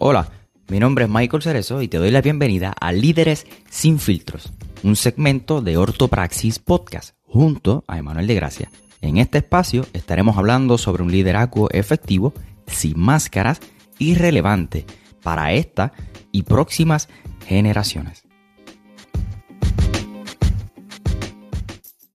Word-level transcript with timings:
Hola, 0.00 0.30
mi 0.68 0.78
nombre 0.78 1.06
es 1.06 1.10
Michael 1.10 1.42
Cerezo 1.42 1.82
y 1.82 1.88
te 1.88 1.98
doy 1.98 2.12
la 2.12 2.20
bienvenida 2.20 2.72
a 2.80 2.92
Líderes 2.92 3.48
sin 3.68 3.98
filtros, 3.98 4.52
un 4.84 4.94
segmento 4.94 5.60
de 5.60 5.76
Ortopraxis 5.76 6.60
Podcast 6.60 7.16
junto 7.24 7.82
a 7.88 7.98
Emanuel 7.98 8.28
de 8.28 8.36
Gracia. 8.36 8.70
En 9.00 9.16
este 9.16 9.38
espacio 9.38 9.84
estaremos 9.94 10.38
hablando 10.38 10.78
sobre 10.78 11.02
un 11.02 11.10
liderazgo 11.10 11.68
efectivo, 11.72 12.32
sin 12.68 12.96
máscaras 12.96 13.58
y 13.98 14.14
relevante 14.14 14.86
para 15.24 15.52
esta 15.52 15.92
y 16.30 16.44
próximas 16.44 17.08
generaciones. 17.44 18.22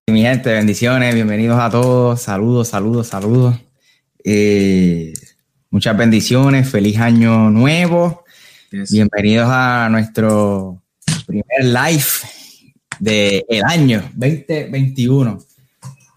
Mi 0.06 0.22
gente, 0.22 0.50
bendiciones, 0.54 1.14
bienvenidos 1.14 1.60
a 1.60 1.68
todos, 1.68 2.22
saludos, 2.22 2.68
saludos, 2.68 3.08
saludos. 3.08 3.56
Eh, 4.24 5.12
muchas 5.74 5.96
bendiciones, 5.96 6.70
feliz 6.70 6.98
año 6.98 7.50
nuevo. 7.50 8.24
Bienvenidos 8.70 9.48
a 9.50 9.88
nuestro 9.90 10.80
primer 11.26 11.64
live 11.64 12.04
del 13.00 13.44
el 13.48 13.64
año 13.64 14.08
2021. 14.14 15.44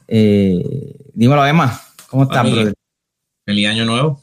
Eh, 0.09 0.63
dímelo, 1.11 1.43
Emma, 1.43 1.81
¿cómo 2.07 2.25
estás, 2.25 2.51
brother? 2.51 2.75
Feliz 3.47 3.67
año 3.67 3.85
nuevo. 3.85 4.21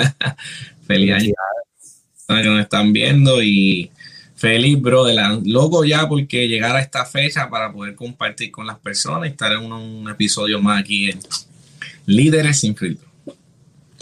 feliz 0.86 1.12
año. 1.12 1.34
Que 2.26 2.44
nos 2.44 2.60
están 2.60 2.94
viendo 2.94 3.42
y 3.42 3.90
feliz, 4.34 4.80
brother. 4.80 5.42
Loco 5.44 5.84
ya 5.84 6.08
porque 6.08 6.48
llegar 6.48 6.74
a 6.74 6.80
esta 6.80 7.04
fecha 7.04 7.50
para 7.50 7.70
poder 7.70 7.94
compartir 7.94 8.50
con 8.50 8.66
las 8.66 8.78
personas 8.78 9.28
y 9.28 9.32
estar 9.32 9.52
en 9.52 9.70
un, 9.70 10.08
episodio 10.08 10.58
más 10.58 10.80
aquí 10.80 11.10
en 11.10 11.20
Líderes 12.06 12.60
sin 12.60 12.74
filtro. 12.74 13.13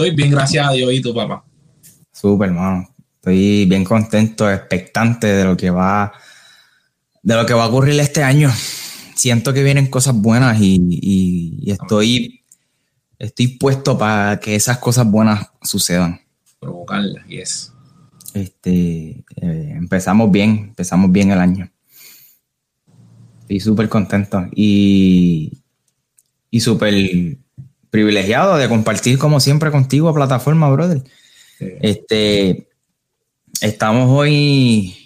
Estoy 0.02 0.16
bien, 0.16 0.32
gracias 0.32 0.66
a 0.66 0.72
Dios 0.72 0.92
y 0.92 1.00
tu 1.00 1.14
papá. 1.14 1.44
Súper, 2.10 2.48
hermano. 2.48 2.92
Estoy 3.14 3.66
bien 3.66 3.84
contento, 3.84 4.50
expectante 4.50 5.28
de 5.28 5.44
lo 5.44 5.56
que 5.56 5.70
va, 5.70 6.12
de 7.22 7.36
lo 7.36 7.46
que 7.46 7.54
va 7.54 7.62
a 7.62 7.68
ocurrir 7.68 8.00
este 8.00 8.24
año. 8.24 8.50
Siento 9.14 9.52
que 9.52 9.62
vienen 9.62 9.86
cosas 9.86 10.16
buenas 10.16 10.58
y, 10.60 11.62
estoy, 11.70 12.42
estoy 13.16 13.46
puesto 13.46 13.96
para 13.96 14.40
que 14.40 14.56
esas 14.56 14.78
cosas 14.78 15.08
buenas 15.08 15.46
sucedan. 15.62 16.20
Provocarlas, 16.58 17.24
yes. 17.28 17.72
Este, 18.34 19.24
eh, 19.36 19.72
empezamos 19.76 20.32
bien, 20.32 20.50
empezamos 20.70 21.12
bien 21.12 21.30
el 21.30 21.38
año. 21.38 21.70
Estoy 23.42 23.60
súper 23.60 23.88
contento 23.88 24.48
y, 24.50 25.62
y 26.50 26.58
súper 26.58 27.38
privilegiado 27.92 28.56
de 28.56 28.70
compartir 28.70 29.18
como 29.18 29.38
siempre 29.38 29.70
contigo 29.70 30.08
a 30.08 30.14
plataforma, 30.14 30.70
brother. 30.70 31.02
Este, 31.60 32.66
estamos 33.60 34.08
hoy, 34.08 34.96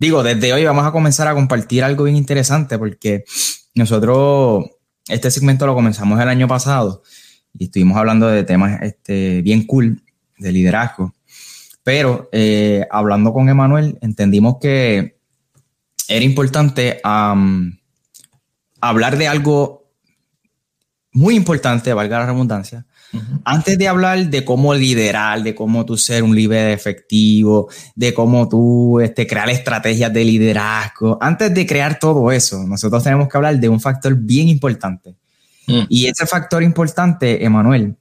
digo, 0.00 0.24
desde 0.24 0.52
hoy 0.52 0.64
vamos 0.64 0.84
a 0.84 0.90
comenzar 0.90 1.28
a 1.28 1.34
compartir 1.34 1.84
algo 1.84 2.04
bien 2.04 2.16
interesante 2.16 2.76
porque 2.76 3.24
nosotros 3.76 4.64
este 5.06 5.30
segmento 5.30 5.64
lo 5.64 5.76
comenzamos 5.76 6.20
el 6.20 6.28
año 6.28 6.48
pasado 6.48 7.04
y 7.56 7.66
estuvimos 7.66 7.96
hablando 7.96 8.26
de 8.26 8.42
temas 8.42 8.82
este, 8.82 9.40
bien 9.42 9.64
cool 9.64 10.02
de 10.36 10.50
liderazgo. 10.50 11.14
Pero 11.84 12.28
eh, 12.32 12.84
hablando 12.90 13.32
con 13.32 13.48
Emanuel, 13.48 13.96
entendimos 14.00 14.56
que 14.60 15.18
era 16.08 16.24
importante 16.24 17.00
hablar 18.80 19.18
de 19.18 19.28
algo 19.28 19.83
muy 21.14 21.36
importante, 21.36 21.94
valga 21.94 22.18
la 22.18 22.26
redundancia, 22.26 22.84
antes 23.44 23.78
de 23.78 23.86
hablar 23.86 24.26
de 24.26 24.44
cómo 24.44 24.74
liderar, 24.74 25.42
de 25.42 25.54
cómo 25.54 25.86
tú 25.86 25.96
ser 25.96 26.24
un 26.24 26.34
líder 26.34 26.72
efectivo, 26.72 27.68
de 27.94 28.12
cómo 28.12 28.48
tú 28.48 28.98
este, 29.00 29.24
crear 29.24 29.48
estrategias 29.48 30.12
de 30.12 30.24
liderazgo, 30.24 31.16
antes 31.20 31.54
de 31.54 31.66
crear 31.66 31.98
todo 32.00 32.32
eso, 32.32 32.64
nosotros 32.64 33.04
tenemos 33.04 33.28
que 33.28 33.36
hablar 33.36 33.58
de 33.60 33.68
un 33.68 33.80
factor 33.80 34.16
bien 34.16 34.48
importante. 34.48 35.14
Mm. 35.68 35.82
Y 35.88 36.06
ese 36.06 36.26
factor 36.26 36.62
importante, 36.64 37.44
Emanuel, 37.44 37.96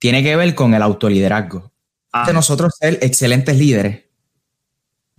tiene 0.00 0.22
que 0.24 0.34
ver 0.34 0.54
con 0.56 0.74
el 0.74 0.82
autoliderazgo. 0.82 1.70
Antes 2.10 2.26
de 2.28 2.34
nosotros 2.34 2.74
ser 2.78 2.98
excelentes 3.02 3.56
líderes, 3.56 4.02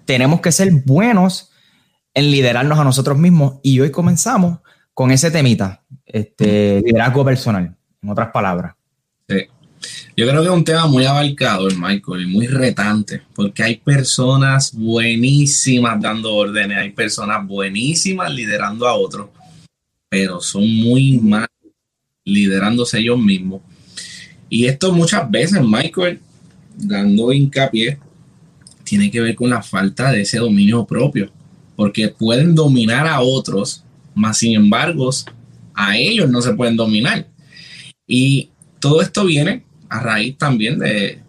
tenemos 0.05 0.41
que 0.41 0.51
ser 0.51 0.69
buenos 0.71 1.51
en 2.13 2.29
liderarnos 2.29 2.77
a 2.77 2.83
nosotros 2.83 3.17
mismos. 3.17 3.55
Y 3.63 3.79
hoy 3.79 3.91
comenzamos 3.91 4.59
con 4.93 5.11
ese 5.11 5.31
temita, 5.31 5.83
este, 6.05 6.81
liderazgo 6.85 7.25
personal, 7.25 7.75
en 8.01 8.09
otras 8.09 8.31
palabras. 8.31 8.75
Yo 10.15 10.27
creo 10.27 10.41
que 10.41 10.47
es 10.47 10.53
un 10.53 10.63
tema 10.63 10.87
muy 10.87 11.05
abarcado, 11.05 11.67
Michael, 11.75 12.21
y 12.21 12.25
muy 12.27 12.47
retante, 12.47 13.21
porque 13.33 13.63
hay 13.63 13.75
personas 13.77 14.71
buenísimas 14.73 15.99
dando 16.01 16.33
órdenes, 16.33 16.77
hay 16.77 16.91
personas 16.91 17.45
buenísimas 17.45 18.31
liderando 18.31 18.87
a 18.87 18.93
otros, 18.93 19.29
pero 20.09 20.39
son 20.39 20.69
muy 20.69 21.19
malos 21.19 21.49
liderándose 22.23 22.99
ellos 22.99 23.19
mismos. 23.19 23.61
Y 24.49 24.65
esto 24.65 24.93
muchas 24.93 25.29
veces, 25.29 25.61
Michael, 25.63 26.19
dando 26.77 27.33
hincapié, 27.33 27.97
tiene 28.83 29.09
que 29.09 29.21
ver 29.21 29.35
con 29.35 29.49
la 29.49 29.63
falta 29.63 30.11
de 30.11 30.21
ese 30.21 30.37
dominio 30.37 30.85
propio, 30.85 31.31
porque 31.75 32.09
pueden 32.09 32.53
dominar 32.53 33.07
a 33.07 33.21
otros, 33.21 33.83
más 34.15 34.37
sin 34.37 34.55
embargo, 34.55 35.09
a 35.73 35.97
ellos 35.97 36.29
no 36.29 36.41
se 36.41 36.53
pueden 36.53 36.75
dominar. 36.75 37.27
Y 38.07 38.49
todo 38.79 39.01
esto 39.01 39.25
viene 39.25 39.63
a 39.89 39.99
raíz 39.99 40.37
también 40.37 40.79
de 40.79 41.19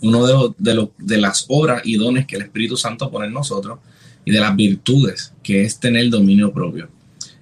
uno 0.00 0.54
de, 0.58 0.88
de, 0.98 1.18
las 1.18 1.46
obras 1.48 1.82
y 1.84 1.96
dones 1.96 2.26
que 2.26 2.36
el 2.36 2.42
Espíritu 2.42 2.76
Santo 2.76 3.10
pone 3.10 3.26
en 3.26 3.32
nosotros 3.32 3.78
y 4.24 4.32
de 4.32 4.40
las 4.40 4.54
virtudes, 4.56 5.32
que 5.42 5.62
es 5.62 5.78
tener 5.78 6.08
dominio 6.10 6.52
propio. 6.52 6.88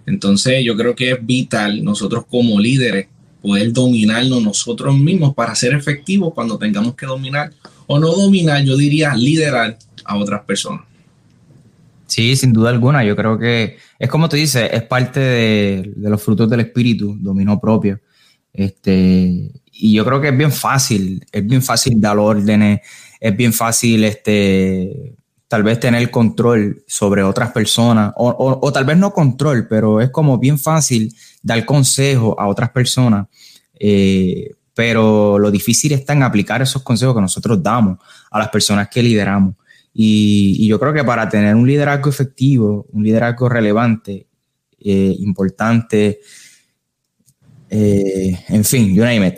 Entonces 0.07 0.65
yo 0.65 0.77
creo 0.77 0.95
que 0.95 1.13
es 1.13 1.27
vital 1.27 1.83
nosotros 1.85 2.25
como 2.29 2.59
líderes 2.59 3.09
poder 3.41 3.73
dominarnos 3.73 4.43
nosotros 4.43 4.99
mismos 4.99 5.35
para 5.35 5.55
ser 5.55 5.73
efectivos 5.75 6.35
cuando 6.35 6.59
tengamos 6.59 6.95
que 6.95 7.07
dominar 7.07 7.53
o 7.87 7.99
no 7.99 8.13
dominar, 8.13 8.63
yo 8.63 8.77
diría 8.77 9.15
liderar 9.15 9.79
a 10.05 10.17
otras 10.17 10.43
personas. 10.45 10.90
Sí, 12.11 12.35
sin 12.35 12.53
duda 12.53 12.71
alguna. 12.71 13.05
Yo 13.05 13.15
creo 13.15 13.39
que 13.39 13.79
es 13.97 14.09
como 14.09 14.29
tú 14.29 14.35
dices, 14.35 14.69
es 14.73 14.83
parte 14.83 15.21
de, 15.21 15.93
los 15.97 16.21
frutos 16.21 16.51
del 16.51 16.59
espíritu, 16.59 17.17
dominio 17.21 17.61
propio. 17.61 18.01
Este, 18.53 19.53
y 19.71 19.95
yo 19.95 20.05
creo 20.05 20.21
que 20.21 20.29
es 20.31 20.37
bien 20.37 20.51
fácil, 20.51 21.25
es 21.31 21.47
bien 21.47 21.63
fácil 21.63 22.01
dar 22.01 22.19
órdenes, 22.19 22.81
es 23.21 23.37
bien 23.37 23.53
fácil 23.53 24.03
este, 24.03 25.15
tal 25.47 25.63
vez 25.63 25.79
tener 25.79 26.11
control 26.11 26.83
sobre 26.89 27.23
otras 27.23 27.53
personas, 27.53 28.13
o, 28.17 28.73
tal 28.73 28.85
vez 28.85 28.97
no 28.97 29.13
control, 29.13 29.69
pero 29.69 30.01
es 30.01 30.11
como 30.11 30.37
bien 30.37 30.59
fácil 30.59 31.15
dar 31.45 31.65
consejo 31.65 32.35
a 32.41 32.49
otras 32.49 32.71
personas. 32.71 33.29
Eh, 33.79 34.51
pero 34.75 35.39
lo 35.39 35.53
difícil 35.53 35.93
está 35.93 36.13
en 36.15 36.25
aplicar 36.25 36.61
esos 36.61 36.83
consejos 36.83 37.15
que 37.15 37.21
nosotros 37.21 37.63
damos 37.63 37.99
a 38.33 38.41
las 38.41 38.49
personas 38.49 38.89
que 38.89 39.01
lideramos. 39.01 39.55
Y, 39.93 40.67
yo 40.69 40.79
creo 40.79 40.93
que 40.93 41.05
para 41.05 41.29
tener 41.29 41.55
un 41.55 41.67
liderazgo 41.67 42.11
efectivo, 42.11 42.87
un 42.93 43.03
liderazgo 43.03 43.49
relevante, 43.49 44.27
eh, 44.79 45.15
importante, 45.19 46.21
eh, 47.69 48.39
en 48.49 48.65
fin, 48.65 48.95
you 48.95 49.03
name 49.03 49.27
it, 49.27 49.35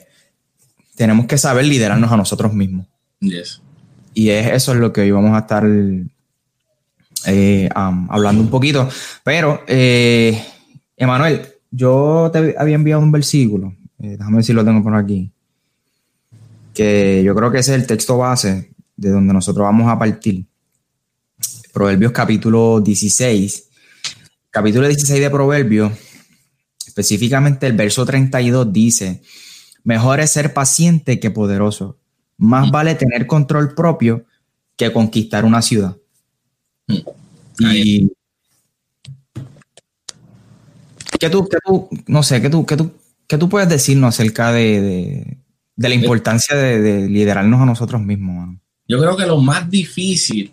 tenemos 0.97 1.27
que 1.27 1.39
saber 1.39 1.65
liderarnos 1.65 2.11
a 2.11 2.17
nosotros 2.17 2.53
mismos. 2.53 2.87
Y 4.15 4.29
es, 4.29 4.53
eso 4.53 4.73
es 4.73 4.79
lo 4.79 4.93
que 4.93 5.03
hoy 5.03 5.11
vamos 5.11 5.35
a 5.35 5.41
estar 5.41 5.65
eh, 7.27 7.69
hablando 7.75 8.43
un 8.43 8.51
poquito. 8.51 8.89
Pero, 9.23 9.63
eh, 9.67 10.43
Emanuel, 10.97 11.43
yo 11.71 12.31
te 12.33 12.55
había 12.59 12.75
enviado 12.75 13.03
un 13.03 13.13
versículo, 13.13 13.75
déjame 13.99 14.37
ver 14.37 14.45
si 14.45 14.53
lo 14.53 14.65
tengo 14.65 14.83
por 14.83 14.95
aquí, 14.95 15.31
que 16.75 17.23
yo 17.25 17.35
creo 17.35 17.51
que 17.51 17.59
ese 17.59 17.75
es 17.75 17.81
el 17.81 17.87
texto 17.87 18.19
base 18.19 18.72
de 18.97 19.11
donde 19.11 19.33
nosotros 19.33 19.65
vamos 19.65 19.91
a 19.91 19.99
partir. 19.99 20.47
Proverbios 21.73 22.13
capítulo 22.13 22.81
16. 22.81 23.69
Capítulo 24.51 24.87
16 24.87 25.21
de 25.21 25.31
Proverbios 25.31 25.93
Específicamente 26.93 27.67
el 27.67 27.73
verso 27.73 28.05
32 28.05 28.71
dice, 28.71 29.23
mejor 29.83 30.21
es 30.21 30.31
ser 30.31 30.53
paciente 30.53 31.19
que 31.19 31.31
poderoso. 31.31 31.99
Más 32.37 32.71
vale 32.71 32.95
tener 32.97 33.27
control 33.27 33.75
propio 33.75 34.27
que 34.77 34.93
conquistar 34.93 35.47
una 35.47 35.63
ciudad. 35.63 35.97
Y 37.59 38.13
¿qué 41.19 41.31
tú, 41.31 41.49
tú, 41.65 41.89
no 42.09 42.23
sé, 42.23 42.43
qué 42.43 42.51
tú, 42.51 42.67
qué 42.67 42.77
tú, 42.77 42.93
qué 43.27 43.39
tú 43.39 43.49
puedes 43.49 43.71
decirnos 43.71 44.15
acerca 44.15 44.53
de, 44.53 45.39
la 45.77 45.95
importancia 45.95 46.55
de, 46.55 47.09
liderarnos 47.09 47.63
a 47.63 47.65
nosotros 47.65 48.03
mismos? 48.03 48.59
Yo 48.93 48.99
creo 48.99 49.17
que 49.17 49.27
lo 49.27 49.39
más 49.39 49.71
difícil 49.71 50.53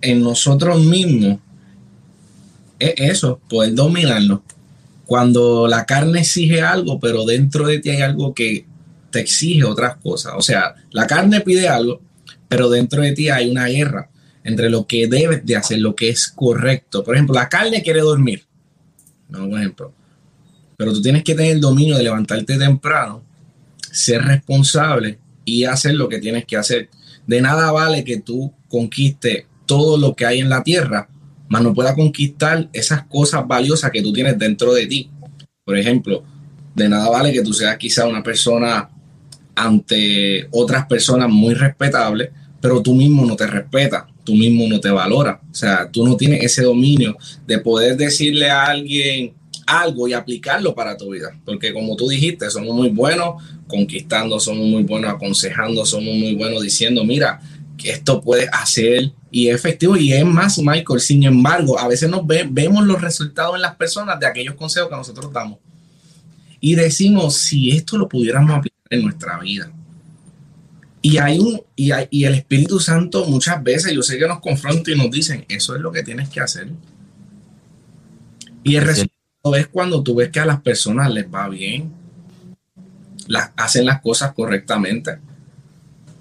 en 0.00 0.22
nosotros 0.24 0.84
mismos 0.84 1.38
es 2.80 2.94
eso, 2.96 3.40
poder 3.48 3.74
dominarlo 3.74 4.42
cuando 5.06 5.68
la 5.68 5.86
carne 5.86 6.20
exige 6.20 6.62
algo, 6.62 6.98
pero 6.98 7.24
dentro 7.24 7.68
de 7.68 7.78
ti 7.78 7.90
hay 7.90 8.02
algo 8.02 8.34
que 8.34 8.66
te 9.12 9.20
exige 9.20 9.62
otras 9.62 9.98
cosas. 9.98 10.34
O 10.36 10.42
sea, 10.42 10.74
la 10.90 11.06
carne 11.06 11.40
pide 11.42 11.68
algo, 11.68 12.00
pero 12.48 12.68
dentro 12.68 13.02
de 13.02 13.12
ti 13.12 13.28
hay 13.28 13.48
una 13.48 13.66
guerra 13.66 14.10
entre 14.42 14.68
lo 14.68 14.88
que 14.88 15.06
debes 15.06 15.46
de 15.46 15.54
hacer, 15.54 15.78
lo 15.78 15.94
que 15.94 16.08
es 16.08 16.26
correcto. 16.28 17.04
Por 17.04 17.14
ejemplo, 17.14 17.36
la 17.36 17.48
carne 17.48 17.82
quiere 17.82 18.00
dormir, 18.00 18.44
no, 19.28 19.56
ejemplo, 19.56 19.92
pero 20.76 20.92
tú 20.92 21.00
tienes 21.00 21.22
que 21.22 21.36
tener 21.36 21.52
el 21.52 21.60
dominio 21.60 21.96
de 21.96 22.02
levantarte 22.02 22.58
temprano, 22.58 23.22
ser 23.92 24.22
responsable 24.22 25.20
y 25.44 25.64
hacer 25.64 25.94
lo 25.94 26.08
que 26.08 26.18
tienes 26.18 26.46
que 26.46 26.56
hacer. 26.56 26.88
De 27.30 27.40
nada 27.40 27.70
vale 27.70 28.02
que 28.02 28.16
tú 28.16 28.52
conquistes 28.66 29.44
todo 29.64 29.96
lo 29.96 30.16
que 30.16 30.26
hay 30.26 30.40
en 30.40 30.48
la 30.48 30.64
tierra, 30.64 31.08
mas 31.48 31.62
no 31.62 31.72
pueda 31.72 31.94
conquistar 31.94 32.68
esas 32.72 33.04
cosas 33.04 33.46
valiosas 33.46 33.92
que 33.92 34.02
tú 34.02 34.12
tienes 34.12 34.36
dentro 34.36 34.74
de 34.74 34.88
ti. 34.88 35.10
Por 35.64 35.78
ejemplo, 35.78 36.24
de 36.74 36.88
nada 36.88 37.08
vale 37.08 37.32
que 37.32 37.44
tú 37.44 37.52
seas 37.52 37.76
quizá 37.76 38.08
una 38.08 38.24
persona 38.24 38.90
ante 39.54 40.48
otras 40.50 40.86
personas 40.86 41.28
muy 41.30 41.54
respetable, 41.54 42.32
pero 42.60 42.82
tú 42.82 42.96
mismo 42.96 43.24
no 43.24 43.36
te 43.36 43.46
respetas, 43.46 44.06
tú 44.24 44.34
mismo 44.34 44.66
no 44.66 44.80
te 44.80 44.90
valora. 44.90 45.40
O 45.52 45.54
sea, 45.54 45.88
tú 45.88 46.04
no 46.04 46.16
tienes 46.16 46.42
ese 46.42 46.64
dominio 46.64 47.16
de 47.46 47.60
poder 47.60 47.96
decirle 47.96 48.50
a 48.50 48.64
alguien 48.64 49.34
algo 49.70 50.08
y 50.08 50.12
aplicarlo 50.12 50.74
para 50.74 50.96
tu 50.96 51.10
vida. 51.10 51.38
Porque 51.44 51.72
como 51.72 51.96
tú 51.96 52.08
dijiste, 52.08 52.50
somos 52.50 52.74
muy 52.74 52.88
buenos 52.88 53.42
conquistando, 53.66 54.40
somos 54.40 54.66
muy 54.66 54.82
buenos 54.82 55.12
aconsejando, 55.12 55.86
somos 55.86 56.14
muy 56.14 56.34
buenos 56.34 56.62
diciendo, 56.62 57.04
mira, 57.04 57.40
que 57.76 57.90
esto 57.90 58.20
puede 58.20 58.48
hacer 58.52 59.12
y 59.30 59.48
es 59.48 59.54
efectivo 59.54 59.96
y 59.96 60.12
es 60.12 60.24
más, 60.24 60.58
Michael. 60.58 61.00
Sin 61.00 61.22
embargo, 61.24 61.78
a 61.78 61.88
veces 61.88 62.10
nos 62.10 62.26
vemos 62.26 62.84
los 62.84 63.00
resultados 63.00 63.54
en 63.54 63.62
las 63.62 63.76
personas 63.76 64.18
de 64.18 64.26
aquellos 64.26 64.54
consejos 64.54 64.90
que 64.90 64.96
nosotros 64.96 65.32
damos 65.32 65.58
y 66.60 66.74
decimos, 66.74 67.38
si 67.38 67.70
esto 67.70 67.96
lo 67.96 68.08
pudiéramos 68.08 68.50
aplicar 68.50 68.78
en 68.90 69.02
nuestra 69.02 69.38
vida. 69.38 69.72
Y 71.02 71.16
hay 71.16 71.38
un 71.38 71.62
y, 71.74 71.90
y 72.10 72.24
el 72.24 72.34
Espíritu 72.34 72.78
Santo 72.78 73.24
muchas 73.24 73.62
veces 73.62 73.92
yo 73.94 74.02
sé 74.02 74.18
que 74.18 74.28
nos 74.28 74.40
confronta 74.40 74.90
y 74.90 74.96
nos 74.96 75.10
dicen, 75.10 75.46
eso 75.48 75.74
es 75.74 75.80
lo 75.80 75.90
que 75.90 76.02
tienes 76.02 76.28
que 76.28 76.40
hacer. 76.40 76.68
Y 78.62 78.76
el 78.76 78.84
resultado 78.84 79.19
es 79.56 79.66
cuando 79.68 80.02
tú 80.02 80.14
ves 80.16 80.30
que 80.30 80.40
a 80.40 80.46
las 80.46 80.60
personas 80.60 81.10
les 81.10 81.26
va 81.32 81.48
bien, 81.48 81.92
las, 83.26 83.50
hacen 83.56 83.86
las 83.86 84.00
cosas 84.00 84.32
correctamente 84.32 85.18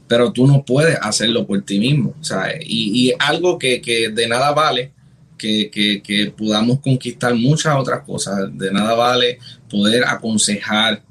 pero 0.09 0.33
tú 0.33 0.47
no 0.47 0.65
puedes 0.65 0.97
hacerlo 1.01 1.45
por 1.45 1.61
ti 1.61 1.79
mismo. 1.79 2.15
Y, 2.61 3.09
y 3.09 3.13
algo 3.19 3.59
que, 3.59 3.79
que, 3.79 4.09
de 4.09 4.27
nada 4.27 4.51
vale 4.51 4.91
que, 5.37 5.69
que, 5.69 6.01
que, 6.01 6.33
podamos 6.35 6.79
conquistar 6.79 7.35
muchas 7.35 7.75
otras 7.77 8.01
cosas. 8.01 8.49
De 8.57 8.71
nada 8.71 8.95
vale 8.95 9.37
poder 9.69 10.03
aconsejar, 10.03 11.03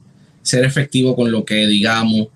ser 0.43 0.65
efectivo 0.65 1.15
con 1.15 1.31
lo 1.31 1.45
que 1.45 1.69
digamos, 1.69 2.27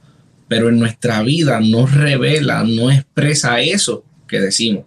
pero 0.47 0.69
en 0.69 0.79
nuestra 0.79 1.23
vida 1.23 1.59
no 1.61 1.85
revela, 1.85 2.63
no 2.63 2.93
expresa 2.93 3.61
eso 3.61 4.05
que 4.29 4.39
decimos. 4.41 4.85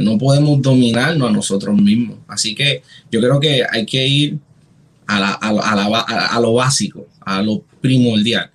No 0.00 0.18
podemos 0.18 0.60
dominarnos 0.62 1.28
a 1.28 1.32
nosotros 1.32 1.76
mismos. 1.80 2.18
Así 2.28 2.54
que 2.54 2.82
yo 3.10 3.20
creo 3.20 3.40
que 3.40 3.62
hay 3.70 3.84
que 3.86 4.06
ir 4.06 4.38
a 5.06 6.40
lo 6.40 6.54
básico, 6.54 7.06
a 7.20 7.42
lo 7.42 7.62
primordial, 7.80 8.50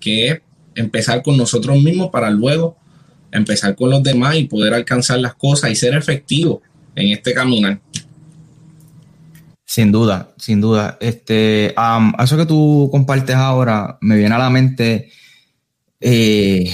que 0.00 0.28
es 0.28 0.40
empezar 0.74 1.22
con 1.22 1.36
nosotros 1.36 1.80
mismos 1.82 2.10
para 2.10 2.30
luego 2.30 2.76
empezar 3.34 3.74
con 3.74 3.90
los 3.90 4.02
demás 4.02 4.36
y 4.36 4.44
poder 4.44 4.72
alcanzar 4.74 5.18
las 5.18 5.34
cosas 5.34 5.70
y 5.70 5.74
ser 5.74 5.94
efectivo 5.94 6.62
en 6.94 7.08
este 7.08 7.34
caminar. 7.34 7.80
Sin 9.64 9.90
duda, 9.90 10.32
sin 10.38 10.60
duda. 10.60 10.96
Este, 11.00 11.74
eso 12.22 12.36
que 12.36 12.46
tú 12.46 12.88
compartes 12.92 13.34
ahora 13.34 13.98
me 14.00 14.16
viene 14.16 14.34
a 14.34 14.38
la 14.38 14.50
mente 14.50 15.10
eh, 16.00 16.70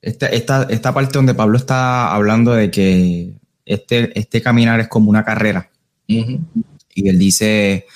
esta, 0.00 0.62
esta, 0.62 0.94
parte 0.94 1.18
donde 1.18 1.34
Pablo 1.34 1.58
está 1.58 2.14
hablando 2.14 2.52
de 2.52 2.70
que 2.70 3.34
este, 3.66 4.18
este 4.18 4.40
caminar 4.40 4.80
es 4.80 4.88
como 4.88 5.10
una 5.10 5.24
carrera. 5.24 5.70
Y 6.06 7.08
él 7.08 7.18
dice, 7.18 7.86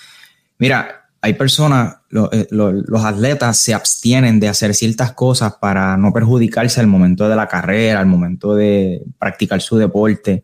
mira, 0.58 1.02
hay 1.24 1.34
personas, 1.34 1.98
eh, 2.32 2.48
los 2.50 3.04
atletas 3.04 3.56
se 3.56 3.72
abstienen 3.72 4.40
de 4.40 4.48
hacer 4.48 4.74
ciertas 4.74 5.12
cosas 5.12 5.54
para 5.60 5.96
no 5.96 6.12
perjudicarse 6.12 6.80
al 6.80 6.88
momento 6.88 7.28
de 7.28 7.36
la 7.36 7.46
carrera, 7.46 8.00
al 8.00 8.06
momento 8.06 8.54
de 8.56 9.02
practicar 9.18 9.60
su 9.60 9.78
deporte. 9.78 10.42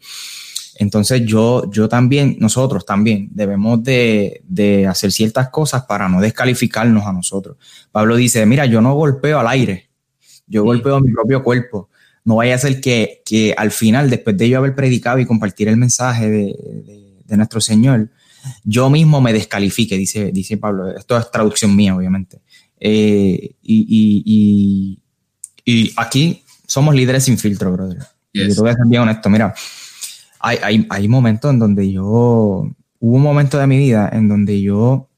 Entonces 0.76 1.22
yo, 1.26 1.68
yo 1.72 1.88
también, 1.88 2.36
nosotros 2.38 2.86
también 2.86 3.28
debemos 3.32 3.82
de, 3.82 4.86
hacer 4.88 5.10
ciertas 5.10 5.48
cosas 5.48 5.84
para 5.84 6.08
no 6.08 6.20
descalificarnos 6.20 7.04
a 7.04 7.12
nosotros. 7.12 7.56
Pablo 7.90 8.14
dice, 8.14 8.46
mira, 8.46 8.64
yo 8.64 8.80
no 8.80 8.94
golpeo 8.94 9.40
al 9.40 9.48
aire, 9.48 9.87
yo 10.48 10.64
golpeo 10.64 11.00
mi 11.00 11.12
propio 11.12 11.42
cuerpo. 11.42 11.88
No 12.24 12.36
vaya 12.36 12.54
a 12.54 12.58
ser 12.58 12.80
que, 12.80 13.54
al 13.56 13.70
final, 13.70 14.10
después 14.10 14.36
de 14.36 14.48
yo 14.48 14.58
haber 14.58 14.74
predicado 14.74 15.18
y 15.18 15.26
compartir 15.26 15.68
el 15.68 15.76
mensaje 15.76 16.28
de 16.28 17.36
nuestro 17.36 17.60
Señor, 17.60 18.10
yo 18.64 18.90
mismo 18.90 19.20
me 19.20 19.32
descalifique, 19.32 19.96
dice, 19.96 20.32
dice 20.32 20.56
Pablo. 20.56 20.90
Esto 20.96 21.16
es 21.16 21.30
traducción 21.30 21.74
mía, 21.74 21.94
obviamente. 21.96 22.40
Eh, 22.78 23.56
y, 23.62 25.02
aquí 25.96 26.42
somos 26.66 26.94
líderes 26.94 27.24
sin 27.24 27.38
filtro, 27.38 27.72
brother. 27.72 27.98
Yo 28.32 28.54
te 28.54 28.60
voy 28.60 28.70
a 28.70 28.74
ser 28.74 28.86
bien 28.86 29.02
honesto. 29.02 29.28
Mira, 29.28 29.54
hay, 30.40 30.86
hay, 30.88 31.08
momentos 31.08 31.52
en 31.52 31.58
donde 31.58 31.90
yo, 31.90 32.02
hubo 32.02 32.72
un 32.98 33.22
momento 33.22 33.58
de 33.58 33.66
mi 33.66 33.78
vida 33.78 34.08
en 34.12 34.28
donde 34.28 34.60
yo 34.60 35.08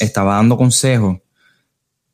estaba 0.00 0.36
dando 0.36 0.56
consejos 0.56 1.18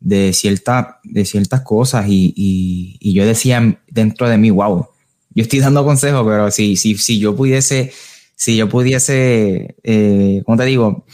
de, 0.04 0.32
cierta, 0.32 1.00
de 1.02 1.24
ciertas 1.24 1.62
cosas 1.62 2.06
y, 2.08 2.98
yo 3.00 3.26
decía 3.26 3.80
dentro 3.88 4.28
de 4.28 4.38
mí, 4.38 4.50
wow, 4.50 4.86
yo 5.34 5.42
estoy 5.42 5.58
dando 5.58 5.84
consejos, 5.84 6.24
pero 6.24 6.50
si, 6.50 6.76
si, 6.76 6.96
si 6.96 7.18
yo 7.18 7.34
pudiese 7.34 7.92
si 8.36 8.56
yo 8.56 8.68
pudiese, 8.68 9.76
eh, 9.82 10.42
¿cómo 10.44 10.58
te 10.58 10.64
digo? 10.64 11.06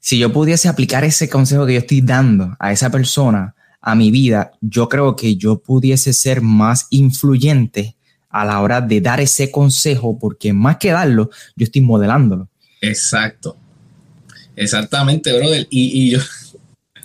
Si 0.00 0.18
yo 0.18 0.32
pudiese 0.32 0.68
aplicar 0.68 1.04
ese 1.04 1.28
consejo 1.28 1.66
que 1.66 1.74
yo 1.74 1.78
estoy 1.80 2.00
dando 2.00 2.56
a 2.58 2.72
esa 2.72 2.90
persona, 2.90 3.54
a 3.80 3.94
mi 3.94 4.10
vida, 4.10 4.52
yo 4.60 4.88
creo 4.88 5.14
que 5.14 5.36
yo 5.36 5.60
pudiese 5.60 6.12
ser 6.12 6.40
más 6.40 6.86
influyente 6.90 7.96
a 8.28 8.44
la 8.44 8.60
hora 8.60 8.80
de 8.80 9.00
dar 9.00 9.20
ese 9.20 9.50
consejo, 9.50 10.18
porque 10.18 10.52
más 10.52 10.78
que 10.78 10.90
darlo, 10.90 11.30
yo 11.56 11.64
estoy 11.64 11.82
modelándolo. 11.82 12.48
Exacto. 12.80 13.56
Exactamente, 14.56 15.32
brother. 15.32 15.66
Y, 15.70 16.06
y 16.06 16.10
yo, 16.10 16.18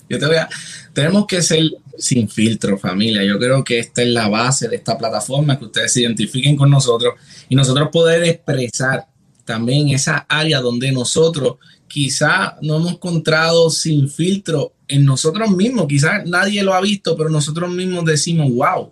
yo 0.10 0.20
te 0.20 0.26
voy 0.26 0.36
a. 0.36 0.50
Tenemos 0.94 1.26
que 1.26 1.42
ser 1.42 1.64
sin 1.98 2.28
filtro, 2.30 2.78
familia. 2.78 3.24
Yo 3.24 3.38
creo 3.38 3.64
que 3.64 3.80
esta 3.80 4.02
es 4.02 4.10
la 4.10 4.28
base 4.28 4.68
de 4.68 4.76
esta 4.76 4.98
plataforma, 4.98 5.58
que 5.58 5.66
ustedes 5.66 5.94
se 5.94 6.02
identifiquen 6.02 6.56
con 6.56 6.70
nosotros 6.70 7.16
y 7.50 7.56
nosotros 7.56 7.90
poder 7.92 8.24
expresar 8.24 9.06
también 9.46 9.90
esa 9.90 10.26
área 10.30 10.62
donde 10.62 10.92
nosotros 10.92 11.58
quizá 11.88 12.58
no 12.62 12.78
hemos 12.78 12.94
encontrado 12.94 13.70
sin 13.70 14.10
filtro 14.10 14.74
en 14.88 15.06
nosotros 15.06 15.52
mismos, 15.52 15.88
quizá 15.88 16.24
nadie 16.26 16.64
lo 16.64 16.74
ha 16.74 16.82
visto, 16.82 17.16
pero 17.16 17.30
nosotros 17.30 17.72
mismos 17.72 18.06
decimos, 18.06 18.52
wow, 18.52 18.90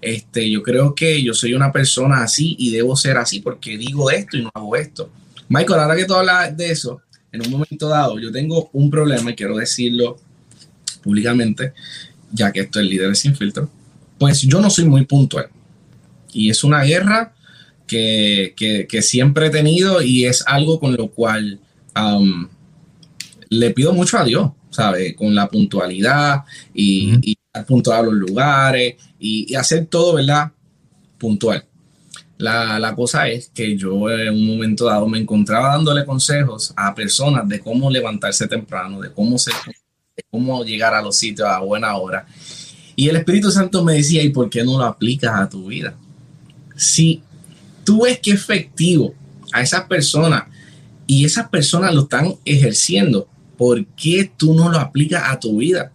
este, 0.00 0.50
yo 0.50 0.62
creo 0.62 0.94
que 0.94 1.22
yo 1.22 1.34
soy 1.34 1.54
una 1.54 1.72
persona 1.72 2.22
así 2.22 2.54
y 2.58 2.70
debo 2.70 2.94
ser 2.96 3.16
así 3.16 3.40
porque 3.40 3.76
digo 3.76 4.10
esto 4.10 4.36
y 4.36 4.42
no 4.42 4.50
hago 4.54 4.76
esto. 4.76 5.10
Michael, 5.48 5.80
ahora 5.80 5.96
que 5.96 6.04
tú 6.04 6.14
hablas 6.14 6.56
de 6.56 6.70
eso, 6.70 7.00
en 7.32 7.42
un 7.42 7.50
momento 7.50 7.88
dado, 7.88 8.18
yo 8.18 8.30
tengo 8.30 8.70
un 8.72 8.90
problema 8.90 9.30
y 9.30 9.34
quiero 9.34 9.56
decirlo 9.56 10.18
públicamente, 11.04 11.74
ya 12.32 12.50
que 12.50 12.60
esto 12.60 12.80
es 12.80 12.86
líder 12.86 13.14
sin 13.14 13.36
filtro, 13.36 13.70
pues 14.18 14.40
yo 14.40 14.60
no 14.60 14.70
soy 14.70 14.86
muy 14.86 15.04
puntual. 15.04 15.48
Y 16.32 16.50
es 16.50 16.64
una 16.64 16.82
guerra 16.82 17.34
que, 17.86 19.00
siempre 19.02 19.46
he 19.46 19.50
tenido 19.50 20.02
y 20.02 20.24
es 20.24 20.42
algo 20.46 20.80
con 20.80 20.96
lo 20.96 21.08
cual 21.08 21.60
um, 21.94 22.48
le 23.50 23.70
pido 23.70 23.92
mucho 23.92 24.18
a 24.18 24.24
Dios, 24.24 24.50
¿sabes? 24.70 25.14
Con 25.14 25.34
la 25.34 25.48
puntualidad 25.48 26.44
y, 26.72 27.36
puntual 27.68 28.00
a 28.00 28.02
los 28.02 28.14
lugares 28.14 28.96
y, 29.18 29.54
hacer 29.54 29.86
todo, 29.86 30.14
¿verdad? 30.14 30.50
Puntual. 31.18 31.64
La, 32.36 32.92
cosa 32.96 33.28
es 33.28 33.50
que 33.54 33.76
yo 33.76 34.10
en 34.10 34.34
un 34.34 34.46
momento 34.46 34.86
dado 34.86 35.06
me 35.06 35.18
encontraba 35.18 35.68
dándole 35.68 36.04
consejos 36.04 36.72
a 36.76 36.94
personas 36.94 37.48
de 37.48 37.60
cómo 37.60 37.90
levantarse 37.90 38.48
temprano, 38.48 39.00
de 39.00 39.12
cómo, 39.12 39.38
ser, 39.38 39.54
de 40.16 40.22
cómo 40.30 40.64
llegar 40.64 40.94
a 40.94 41.02
los 41.02 41.16
sitios 41.16 41.48
a 41.48 41.58
buena 41.58 41.96
hora. 41.96 42.24
Y 42.94 43.08
el 43.08 43.16
Espíritu 43.16 43.50
Santo 43.50 43.82
me 43.82 43.94
decía, 43.94 44.22
¿y 44.22 44.28
por 44.28 44.48
qué 44.48 44.62
no 44.62 44.78
lo 44.78 44.84
aplicas 44.84 45.32
a 45.34 45.48
tu 45.48 45.66
vida? 45.66 45.96
Si 46.76 47.20
tú 47.82 48.04
ves 48.04 48.20
que 48.20 48.30
efectivo 48.30 49.12
a 49.52 49.62
esas 49.62 49.82
personas 49.86 50.44
y 51.06 51.24
esas 51.24 51.48
personas 51.48 51.92
lo 51.92 52.02
están 52.02 52.36
ejerciendo, 52.44 53.26
¿por 53.58 53.84
qué 53.86 54.30
tú 54.36 54.54
no 54.54 54.70
lo 54.70 54.78
aplicas 54.78 55.24
a 55.26 55.40
tu 55.40 55.58
vida? 55.58 55.90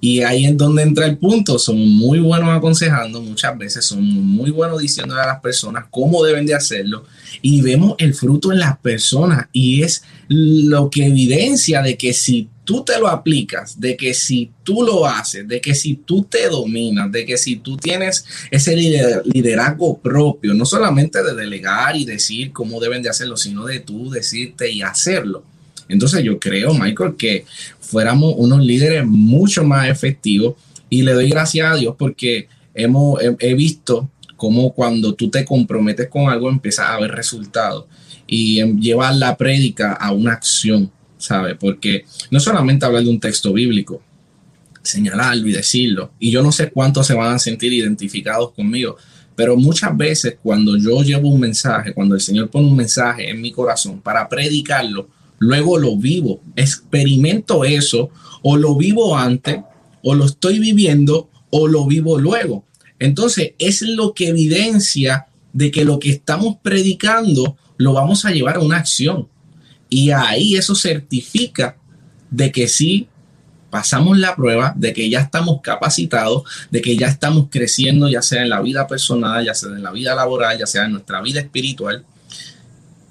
Y 0.00 0.20
ahí 0.22 0.46
es 0.46 0.56
donde 0.56 0.82
entra 0.82 1.06
el 1.06 1.18
punto. 1.18 1.58
Somos 1.58 1.84
muy 1.84 2.20
buenos 2.20 2.56
aconsejando, 2.56 3.20
muchas 3.20 3.58
veces 3.58 3.84
somos 3.84 4.04
muy 4.04 4.52
buenos 4.52 4.80
diciéndole 4.80 5.20
a 5.20 5.26
las 5.26 5.40
personas 5.40 5.86
cómo 5.90 6.22
deben 6.22 6.46
de 6.46 6.54
hacerlo. 6.54 7.06
Y 7.42 7.60
vemos 7.62 7.96
el 7.98 8.14
fruto 8.14 8.52
en 8.52 8.60
las 8.60 8.78
personas 8.78 9.48
y 9.52 9.82
es 9.82 10.04
lo 10.28 10.90
que 10.90 11.06
evidencia 11.06 11.82
de 11.82 11.96
que 11.96 12.12
si 12.12 12.48
tú 12.68 12.84
te 12.84 12.98
lo 12.98 13.08
aplicas, 13.08 13.80
de 13.80 13.96
que 13.96 14.12
si 14.12 14.50
tú 14.62 14.82
lo 14.82 15.06
haces, 15.06 15.48
de 15.48 15.58
que 15.58 15.74
si 15.74 15.94
tú 15.94 16.24
te 16.24 16.50
dominas, 16.50 17.10
de 17.10 17.24
que 17.24 17.38
si 17.38 17.56
tú 17.56 17.78
tienes 17.78 18.26
ese 18.50 18.76
liderazgo 18.76 19.96
propio, 19.96 20.52
no 20.52 20.66
solamente 20.66 21.22
de 21.22 21.34
delegar 21.34 21.96
y 21.96 22.04
decir 22.04 22.52
cómo 22.52 22.78
deben 22.78 23.02
de 23.02 23.08
hacerlo, 23.08 23.38
sino 23.38 23.64
de 23.64 23.80
tú 23.80 24.10
decirte 24.10 24.70
y 24.70 24.82
hacerlo. 24.82 25.44
Entonces 25.88 26.22
yo 26.22 26.38
creo, 26.38 26.74
Michael, 26.74 27.14
que 27.16 27.46
fuéramos 27.80 28.34
unos 28.36 28.62
líderes 28.62 29.06
mucho 29.06 29.64
más 29.64 29.88
efectivos 29.88 30.56
y 30.90 31.00
le 31.00 31.14
doy 31.14 31.30
gracias 31.30 31.72
a 31.72 31.76
Dios 31.76 31.94
porque 31.98 32.48
hemos, 32.74 33.18
he, 33.38 33.54
visto 33.54 34.10
cómo 34.36 34.74
cuando 34.74 35.14
tú 35.14 35.30
te 35.30 35.46
comprometes 35.46 36.08
con 36.08 36.28
algo 36.28 36.50
empiezas 36.50 36.90
a 36.90 37.00
ver 37.00 37.12
resultados 37.12 37.86
y 38.26 38.62
llevar 38.74 39.14
la 39.14 39.38
prédica 39.38 39.94
a 39.94 40.12
una 40.12 40.34
acción, 40.34 40.92
¿sabes? 41.18 41.56
Porque 41.58 42.04
no 42.30 42.40
solamente 42.40 42.86
hablar 42.86 43.02
de 43.02 43.10
un 43.10 43.20
texto 43.20 43.52
bíblico, 43.52 44.02
señalarlo 44.82 45.48
y 45.48 45.52
decirlo, 45.52 46.12
y 46.18 46.30
yo 46.30 46.42
no 46.42 46.52
sé 46.52 46.70
cuántos 46.70 47.06
se 47.06 47.14
van 47.14 47.34
a 47.34 47.38
sentir 47.38 47.72
identificados 47.72 48.52
conmigo, 48.52 48.96
pero 49.36 49.56
muchas 49.56 49.96
veces 49.96 50.36
cuando 50.42 50.76
yo 50.76 51.02
llevo 51.02 51.28
un 51.28 51.40
mensaje, 51.40 51.92
cuando 51.92 52.14
el 52.14 52.20
Señor 52.20 52.50
pone 52.50 52.66
un 52.66 52.76
mensaje 52.76 53.30
en 53.30 53.40
mi 53.40 53.52
corazón 53.52 54.00
para 54.00 54.28
predicarlo, 54.28 55.08
luego 55.38 55.78
lo 55.78 55.96
vivo, 55.96 56.40
experimento 56.56 57.64
eso, 57.64 58.10
o 58.42 58.56
lo 58.56 58.74
vivo 58.74 59.16
antes, 59.16 59.60
o 60.02 60.14
lo 60.14 60.24
estoy 60.24 60.58
viviendo, 60.58 61.28
o 61.50 61.68
lo 61.68 61.86
vivo 61.86 62.18
luego. 62.18 62.64
Entonces, 62.98 63.52
es 63.58 63.82
lo 63.82 64.12
que 64.12 64.28
evidencia 64.28 65.26
de 65.52 65.70
que 65.70 65.84
lo 65.84 65.98
que 65.98 66.10
estamos 66.10 66.56
predicando 66.62 67.56
lo 67.76 67.92
vamos 67.92 68.24
a 68.24 68.30
llevar 68.30 68.56
a 68.56 68.60
una 68.60 68.78
acción. 68.78 69.28
Y 69.88 70.10
ahí 70.10 70.56
eso 70.56 70.74
certifica 70.74 71.76
de 72.30 72.52
que 72.52 72.68
sí 72.68 73.08
pasamos 73.70 74.18
la 74.18 74.34
prueba, 74.34 74.72
de 74.76 74.92
que 74.92 75.08
ya 75.10 75.20
estamos 75.20 75.60
capacitados, 75.62 76.42
de 76.70 76.80
que 76.80 76.96
ya 76.96 77.08
estamos 77.08 77.48
creciendo, 77.50 78.08
ya 78.08 78.22
sea 78.22 78.42
en 78.42 78.48
la 78.48 78.60
vida 78.60 78.86
personal, 78.86 79.44
ya 79.44 79.54
sea 79.54 79.70
en 79.70 79.82
la 79.82 79.92
vida 79.92 80.14
laboral, 80.14 80.58
ya 80.58 80.66
sea 80.66 80.84
en 80.84 80.92
nuestra 80.92 81.20
vida 81.20 81.40
espiritual, 81.40 82.04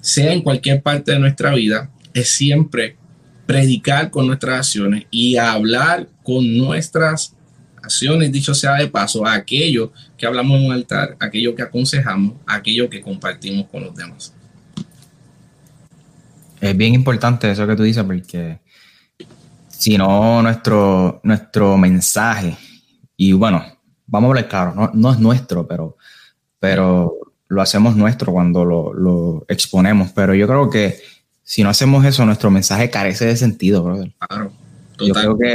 sea 0.00 0.32
en 0.32 0.42
cualquier 0.42 0.82
parte 0.82 1.12
de 1.12 1.18
nuestra 1.18 1.54
vida, 1.54 1.90
es 2.14 2.30
siempre 2.30 2.96
predicar 3.46 4.10
con 4.10 4.26
nuestras 4.26 4.58
acciones 4.58 5.06
y 5.10 5.36
hablar 5.36 6.08
con 6.22 6.56
nuestras 6.56 7.34
acciones, 7.82 8.32
dicho 8.32 8.54
sea 8.54 8.74
de 8.74 8.88
paso, 8.88 9.26
aquello 9.26 9.92
que 10.16 10.26
hablamos 10.26 10.58
en 10.58 10.66
un 10.66 10.72
altar, 10.72 11.16
aquello 11.20 11.54
que 11.54 11.62
aconsejamos, 11.62 12.34
aquello 12.46 12.90
que 12.90 13.00
compartimos 13.00 13.66
con 13.70 13.84
los 13.84 13.94
demás. 13.94 14.34
Es 16.60 16.76
bien 16.76 16.94
importante 16.94 17.50
eso 17.50 17.66
que 17.66 17.76
tú 17.76 17.82
dices, 17.82 18.04
porque 18.04 18.60
si 19.68 19.96
no, 19.96 20.42
nuestro, 20.42 21.20
nuestro 21.22 21.76
mensaje, 21.76 22.56
y 23.16 23.32
bueno, 23.32 23.64
vamos 24.06 24.28
a 24.28 24.30
hablar 24.30 24.48
claro, 24.48 24.90
no, 24.94 25.12
es 25.12 25.18
nuestro, 25.18 25.66
pero, 25.66 25.96
pero 26.58 27.14
lo 27.48 27.62
hacemos 27.62 27.96
nuestro 27.96 28.32
cuando 28.32 28.64
lo, 28.64 29.44
exponemos. 29.48 30.10
Pero 30.12 30.34
yo 30.34 30.46
creo 30.46 30.68
que 30.68 30.98
si 31.42 31.62
no 31.62 31.70
hacemos 31.70 32.04
eso, 32.04 32.24
nuestro 32.26 32.50
mensaje 32.50 32.90
carece 32.90 33.26
de 33.26 33.36
sentido, 33.36 33.82
brother. 33.82 34.12
Claro, 34.18 34.52
Yo 34.98 35.14
creo 35.14 35.38
que 35.38 35.54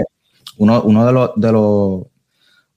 uno, 0.58 0.82
uno 0.84 1.06
de 1.06 1.14
los, 1.14 1.32
de 1.36 1.52
los 1.52 2.02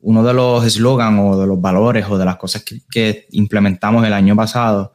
uno 0.06 0.22
de 0.22 0.34
los 0.34 0.64
eslogans 0.64 1.18
o 1.20 1.40
de 1.40 1.48
los 1.48 1.60
valores 1.60 2.06
o 2.08 2.16
de 2.16 2.24
las 2.24 2.36
cosas 2.36 2.64
que, 2.64 3.26
implementamos 3.32 4.06
el 4.06 4.12
año 4.12 4.36
pasado 4.36 4.92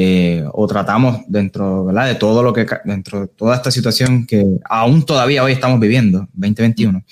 eh, 0.00 0.44
o 0.52 0.66
tratamos 0.68 1.22
dentro 1.26 1.86
de 1.86 2.14
todo 2.14 2.44
lo 2.44 2.52
que 2.52 2.64
dentro 2.84 3.22
de 3.22 3.26
toda 3.26 3.56
esta 3.56 3.72
situación 3.72 4.26
que 4.26 4.44
aún 4.70 5.04
todavía 5.04 5.42
hoy 5.42 5.50
estamos 5.50 5.80
viviendo 5.80 6.28
2021 6.34 7.02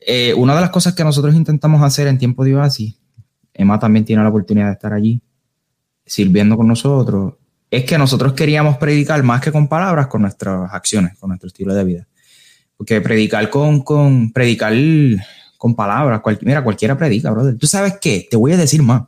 eh, 0.00 0.34
una 0.34 0.54
de 0.54 0.60
las 0.60 0.68
cosas 0.68 0.94
que 0.94 1.02
nosotros 1.02 1.34
intentamos 1.34 1.82
hacer 1.82 2.08
en 2.08 2.18
tiempo 2.18 2.44
de 2.44 2.60
así 2.60 2.98
Emma 3.54 3.78
también 3.78 4.04
tiene 4.04 4.22
la 4.22 4.28
oportunidad 4.28 4.66
de 4.66 4.72
estar 4.72 4.92
allí 4.92 5.22
sirviendo 6.04 6.58
con 6.58 6.68
nosotros 6.68 7.34
es 7.70 7.84
que 7.84 7.96
nosotros 7.96 8.34
queríamos 8.34 8.76
predicar 8.76 9.22
más 9.22 9.40
que 9.40 9.50
con 9.50 9.66
palabras 9.66 10.08
con 10.08 10.20
nuestras 10.20 10.74
acciones 10.74 11.18
con 11.18 11.28
nuestro 11.28 11.46
estilo 11.46 11.72
de 11.72 11.84
vida 11.84 12.08
porque 12.76 13.00
predicar 13.00 13.48
con, 13.48 13.80
con 13.80 14.30
predicar 14.30 14.74
con 15.56 15.76
palabras. 15.76 16.20
mira, 16.42 16.64
cualquiera 16.64 16.98
predica, 16.98 17.30
brother. 17.30 17.56
¿Tú 17.56 17.68
sabes 17.68 17.94
qué? 18.00 18.26
Te 18.28 18.36
voy 18.36 18.50
a 18.50 18.56
decir 18.56 18.82
más. 18.82 19.04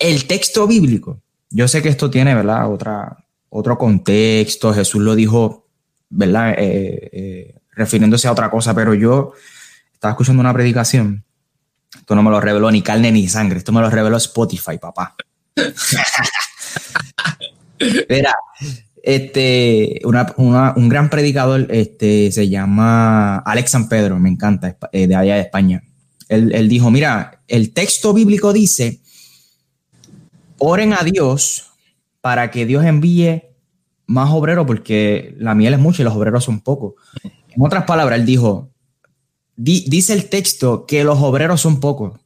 El 0.00 0.26
texto 0.26 0.66
bíblico, 0.66 1.22
yo 1.50 1.68
sé 1.68 1.82
que 1.82 1.88
esto 1.88 2.10
tiene, 2.10 2.34
¿verdad? 2.34 2.72
Otra, 2.72 3.24
otro 3.48 3.76
contexto. 3.76 4.72
Jesús 4.72 5.02
lo 5.02 5.14
dijo, 5.14 5.66
¿verdad? 6.08 6.54
Eh, 6.56 7.10
eh, 7.12 7.54
refiriéndose 7.72 8.28
a 8.28 8.32
otra 8.32 8.50
cosa, 8.50 8.74
pero 8.74 8.94
yo 8.94 9.32
estaba 9.92 10.12
escuchando 10.12 10.40
una 10.40 10.54
predicación. 10.54 11.24
Esto 11.94 12.14
no 12.14 12.22
me 12.22 12.30
lo 12.30 12.40
reveló 12.40 12.70
ni 12.70 12.82
carne 12.82 13.12
ni 13.12 13.28
sangre. 13.28 13.58
Esto 13.58 13.72
me 13.72 13.80
lo 13.80 13.90
reveló 13.90 14.16
Spotify, 14.16 14.78
papá. 14.78 15.16
Mira, 18.08 18.34
este, 19.02 20.00
un 20.04 20.88
gran 20.88 21.10
predicador 21.10 21.66
este, 21.70 22.30
se 22.32 22.48
llama 22.48 23.38
Alex 23.38 23.70
San 23.70 23.88
Pedro, 23.88 24.18
me 24.18 24.28
encanta, 24.28 24.76
eh, 24.92 25.06
de 25.06 25.16
allá 25.16 25.36
de 25.36 25.40
España. 25.40 25.82
Él, 26.28 26.68
dijo, 26.68 26.92
mira, 26.92 27.42
el 27.48 27.72
texto 27.72 28.14
bíblico 28.14 28.52
dice, 28.52 28.99
oren 30.60 30.92
a 30.92 31.02
Dios 31.02 31.72
para 32.20 32.50
que 32.50 32.66
Dios 32.66 32.84
envíe 32.84 33.42
más 34.06 34.30
obreros, 34.30 34.66
porque 34.66 35.34
la 35.38 35.54
miel 35.54 35.74
es 35.74 35.80
mucha 35.80 36.02
y 36.02 36.04
los 36.04 36.14
obreros 36.14 36.44
son 36.44 36.60
pocos. 36.60 36.94
En 37.22 37.62
otras 37.62 37.84
palabras, 37.84 38.20
él 38.20 38.26
dijo, 38.26 38.70
dice 39.56 40.12
el 40.12 40.28
texto 40.28 40.86
que 40.86 41.02
los 41.02 41.18
obreros 41.20 41.60
son 41.60 41.80
pocos, 41.80 42.20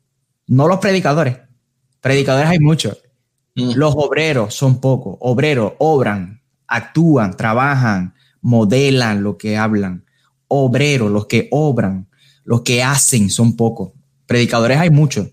no 0.47 0.69
los 0.69 0.79
predicadores. 0.79 1.39
Predicadores 2.01 2.51
hay 2.51 2.59
muchos. 2.59 2.99
Mm. 3.55 3.73
Los 3.77 3.95
obreros 3.97 4.55
son 4.55 4.81
pocos. 4.81 5.17
Obreros 5.21 5.73
obran, 5.79 6.43
actúan, 6.67 7.37
trabajan, 7.37 8.15
modelan 8.41 9.23
lo 9.23 9.39
que 9.39 9.57
hablan. 9.57 10.05
Obreros, 10.49 11.11
los 11.11 11.27
que 11.27 11.49
obran, 11.51 12.09
los 12.45 12.63
que 12.63 12.83
hacen 12.83 13.31
son 13.31 13.57
pocos. 13.57 13.93
Predicadores 14.27 14.79
hay 14.79 14.91
muchos. 14.91 15.29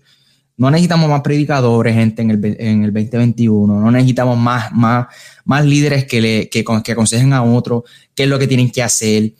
No 0.62 0.70
necesitamos 0.70 1.10
más 1.10 1.22
predicadores, 1.22 1.94
gente, 1.94 2.22
en 2.22 2.30
el, 2.30 2.56
en 2.58 2.84
el 2.84 2.92
2021. 2.92 3.80
No 3.80 3.90
necesitamos 3.90 4.38
más, 4.38 4.70
más, 4.72 5.06
más 5.44 5.64
líderes 5.64 6.04
que, 6.04 6.20
le, 6.20 6.48
que, 6.48 6.64
que 6.84 6.92
aconsejen 6.92 7.32
a 7.32 7.42
otros 7.42 7.82
qué 8.14 8.22
es 8.22 8.28
lo 8.28 8.38
que 8.38 8.46
tienen 8.46 8.70
que 8.70 8.82
hacer. 8.82 9.32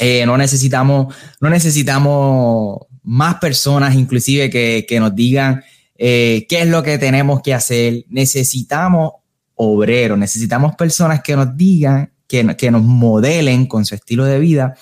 Eh, 0.00 0.26
no 0.26 0.36
necesitamos, 0.36 1.14
no 1.40 1.48
necesitamos 1.48 2.78
más 3.04 3.36
personas, 3.36 3.94
inclusive, 3.94 4.50
que, 4.50 4.84
que 4.88 4.98
nos 4.98 5.14
digan 5.14 5.62
eh, 5.96 6.44
qué 6.48 6.62
es 6.62 6.66
lo 6.66 6.82
que 6.82 6.98
tenemos 6.98 7.40
que 7.40 7.54
hacer. 7.54 8.04
Necesitamos 8.08 9.12
obrero, 9.54 10.16
necesitamos 10.16 10.74
personas 10.74 11.22
que 11.22 11.36
nos 11.36 11.56
digan, 11.56 12.10
que, 12.26 12.56
que 12.56 12.72
nos 12.72 12.82
modelen 12.82 13.66
con 13.66 13.84
su 13.84 13.94
estilo 13.94 14.24
de 14.24 14.40
vida, 14.40 14.74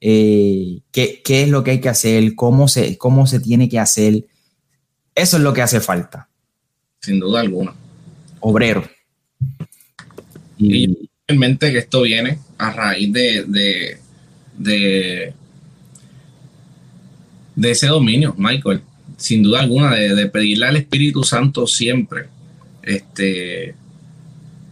eh, 0.00 0.80
qué, 0.90 1.20
es 1.26 1.48
lo 1.50 1.62
que 1.62 1.72
hay 1.72 1.80
que 1.80 1.90
hacer, 1.90 2.34
cómo 2.34 2.68
se, 2.68 2.96
cómo 2.96 3.26
se 3.26 3.40
tiene 3.40 3.68
que 3.68 3.78
hacer. 3.78 4.24
Eso 5.14 5.36
es 5.36 5.42
lo 5.42 5.52
que 5.52 5.62
hace 5.62 5.80
falta. 5.80 6.28
Sin 7.00 7.20
duda 7.20 7.40
alguna. 7.40 7.74
Obrero. 8.40 8.88
Y, 10.58 11.08
en 11.26 11.38
mente 11.38 11.72
que 11.72 11.78
esto 11.78 12.02
viene 12.02 12.38
a 12.58 12.70
raíz 12.70 13.12
de, 13.12 13.44
de, 13.44 13.98
de, 14.58 15.32
de 17.54 17.70
ese 17.70 17.86
dominio, 17.86 18.34
Michael. 18.36 18.82
Sin 19.16 19.42
duda 19.42 19.60
alguna, 19.60 19.94
de, 19.94 20.14
de 20.14 20.26
pedirle 20.26 20.66
al 20.66 20.76
Espíritu 20.76 21.22
Santo 21.22 21.66
siempre 21.66 22.28
este, 22.86 23.74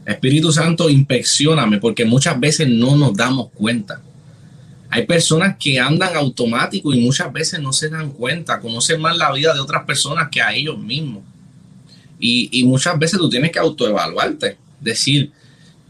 Espíritu 0.05 0.53
Santo, 0.53 0.91
inspeccioname, 0.91 1.79
porque 1.79 2.05
muchas 2.05 2.39
veces 2.39 2.69
no 2.69 2.97
nos 2.97 3.15
damos 3.17 3.51
cuenta. 3.51 4.01
Hay 4.95 5.07
personas 5.07 5.57
que 5.59 5.81
andan 5.81 6.15
automático 6.15 6.93
y 6.93 7.01
muchas 7.01 7.33
veces 7.33 7.59
no 7.61 7.73
se 7.73 7.89
dan 7.89 8.11
cuenta, 8.11 8.61
conocen 8.61 9.01
más 9.01 9.17
la 9.17 9.33
vida 9.33 9.55
de 9.55 9.61
otras 9.61 9.87
personas 9.87 10.29
que 10.31 10.43
a 10.43 10.55
ellos 10.55 10.79
mismos. 10.79 11.23
Y, 12.21 12.63
muchas 12.65 12.99
veces 12.99 13.19
tú 13.19 13.31
tienes 13.31 13.53
que 13.53 13.59
autoevaluarte, 13.59 14.59
decir, 14.79 15.33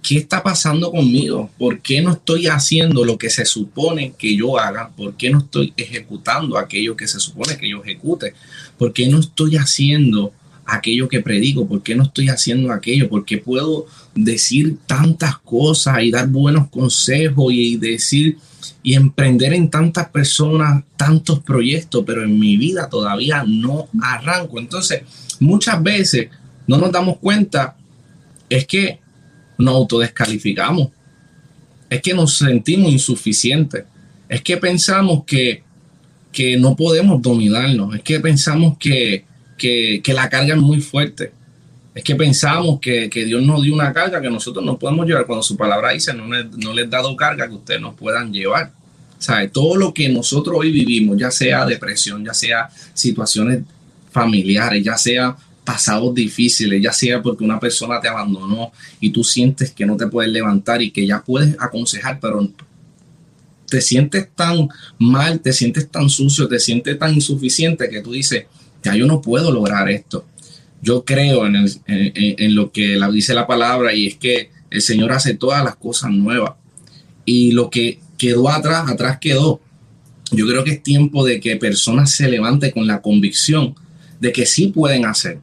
¿qué 0.00 0.18
está 0.18 0.40
pasando 0.40 0.92
conmigo? 0.92 1.50
¿Por 1.58 1.80
qué 1.80 2.00
no 2.00 2.12
estoy 2.12 2.46
haciendo 2.46 3.04
lo 3.04 3.18
que 3.18 3.28
se 3.28 3.44
supone 3.44 4.14
que 4.16 4.36
yo 4.36 4.56
haga? 4.56 4.90
¿Por 4.90 5.16
qué 5.16 5.30
no 5.30 5.38
estoy 5.38 5.74
ejecutando 5.76 6.56
aquello 6.56 6.96
que 6.96 7.08
se 7.08 7.18
supone 7.18 7.56
que 7.56 7.68
yo 7.68 7.82
ejecute? 7.82 8.34
¿Por 8.78 8.92
qué 8.92 9.08
no 9.08 9.18
estoy 9.18 9.56
haciendo 9.56 10.32
aquello 10.66 11.08
que 11.08 11.20
predico? 11.20 11.66
¿Por 11.66 11.82
qué 11.82 11.94
no 11.94 12.04
estoy 12.04 12.28
haciendo 12.28 12.72
aquello? 12.72 13.08
¿Por 13.08 13.24
qué 13.24 13.38
puedo 13.38 13.86
decir 14.14 14.76
tantas 14.86 15.38
cosas 15.38 16.02
y 16.02 16.10
dar 16.10 16.28
buenos 16.28 16.68
consejos 16.68 17.52
y 17.52 17.76
decir 17.76 18.38
y 18.82 18.94
emprender 18.94 19.52
en 19.52 19.70
tantas 19.70 20.08
personas 20.08 20.84
tantos 20.96 21.40
proyectos, 21.40 22.04
pero 22.06 22.22
en 22.22 22.38
mi 22.38 22.56
vida 22.56 22.88
todavía 22.88 23.44
no 23.46 23.88
arranco? 24.00 24.58
Entonces, 24.58 25.02
muchas 25.40 25.82
veces 25.82 26.28
no 26.66 26.78
nos 26.78 26.92
damos 26.92 27.18
cuenta, 27.18 27.76
es 28.48 28.66
que 28.66 29.00
nos 29.58 29.74
autodescalificamos. 29.74 30.88
es 31.90 32.00
que 32.00 32.14
nos 32.14 32.38
sentimos 32.38 32.90
insuficientes, 32.90 33.84
es 34.26 34.40
que 34.40 34.56
pensamos 34.56 35.24
que, 35.26 35.62
que 36.32 36.56
no 36.56 36.74
podemos 36.74 37.20
dominarnos, 37.20 37.94
es 37.94 38.02
que 38.02 38.18
pensamos 38.18 38.78
que, 38.78 39.26
que, 39.56 40.02
la 40.08 40.28
carga 40.28 40.54
es 40.54 40.60
muy 40.60 40.80
fuerte. 40.80 41.32
Es 41.94 42.02
que 42.02 42.14
pensamos 42.14 42.80
que, 42.80 43.08
Dios 43.08 43.42
nos 43.42 43.62
dio 43.62 43.74
una 43.74 43.92
carga 43.92 44.20
que 44.20 44.30
nosotros 44.30 44.64
no 44.64 44.78
podemos 44.78 45.06
llevar. 45.06 45.26
Cuando 45.26 45.42
su 45.42 45.56
palabra 45.56 45.90
dice, 45.92 46.12
no, 46.14 46.26
no 46.26 46.72
les 46.72 46.86
he 46.86 46.88
dado 46.88 47.14
carga 47.16 47.48
que 47.48 47.54
ustedes 47.54 47.80
nos 47.80 47.94
puedan 47.94 48.32
llevar. 48.32 48.72
¿Sabe? 49.18 49.48
Todo 49.48 49.76
lo 49.76 49.94
que 49.94 50.08
nosotros 50.08 50.56
hoy 50.58 50.72
vivimos, 50.72 51.16
ya 51.16 51.30
sea 51.30 51.64
depresión, 51.64 52.24
ya 52.24 52.34
sea 52.34 52.68
situaciones 52.92 53.62
familiares, 54.10 54.82
ya 54.82 54.96
sea 54.98 55.36
pasados 55.64 56.14
difíciles, 56.14 56.82
ya 56.82 56.92
sea 56.92 57.22
porque 57.22 57.44
una 57.44 57.60
persona 57.60 58.00
te 58.00 58.08
abandonó 58.08 58.72
y 59.00 59.10
tú 59.10 59.22
sientes 59.22 59.70
que 59.70 59.86
no 59.86 59.96
te 59.96 60.08
puedes 60.08 60.32
levantar 60.32 60.82
y 60.82 60.90
que 60.90 61.06
ya 61.06 61.22
puedes 61.22 61.56
aconsejar, 61.60 62.18
pero 62.20 62.50
te 63.68 63.80
sientes 63.80 64.28
tan 64.34 64.68
mal, 64.98 65.40
te 65.40 65.52
sientes 65.52 65.88
tan 65.88 66.08
sucio, 66.10 66.48
te 66.48 66.58
sientes 66.58 66.98
tan 66.98 67.14
insuficiente 67.14 67.88
que 67.88 68.02
tú 68.02 68.12
dices, 68.12 68.46
yo 68.82 69.06
no 69.06 69.20
puedo 69.20 69.50
lograr 69.50 69.88
esto. 69.88 70.26
Yo 70.80 71.04
creo 71.04 71.46
en, 71.46 72.54
lo 72.54 72.72
que 72.72 72.98
dice 73.12 73.34
la 73.34 73.46
palabra 73.46 73.94
y 73.94 74.08
es 74.08 74.16
que 74.16 74.50
el 74.70 74.82
Señor 74.82 75.12
hace 75.12 75.34
todas 75.34 75.64
las 75.64 75.76
cosas 75.76 76.10
nuevas. 76.10 76.54
Y 77.24 77.52
lo 77.52 77.70
que 77.70 78.00
quedó 78.18 78.48
atrás, 78.48 78.90
atrás 78.90 79.18
quedó. 79.20 79.60
Yo 80.32 80.46
creo 80.46 80.64
que 80.64 80.72
es 80.72 80.82
tiempo 80.82 81.24
de 81.24 81.38
que 81.38 81.56
personas 81.56 82.10
se 82.10 82.28
levanten 82.28 82.72
con 82.72 82.86
la 82.86 83.00
convicción 83.00 83.74
de 84.18 84.32
que 84.32 84.46
sí 84.46 84.68
pueden 84.68 85.04
hacer. 85.04 85.38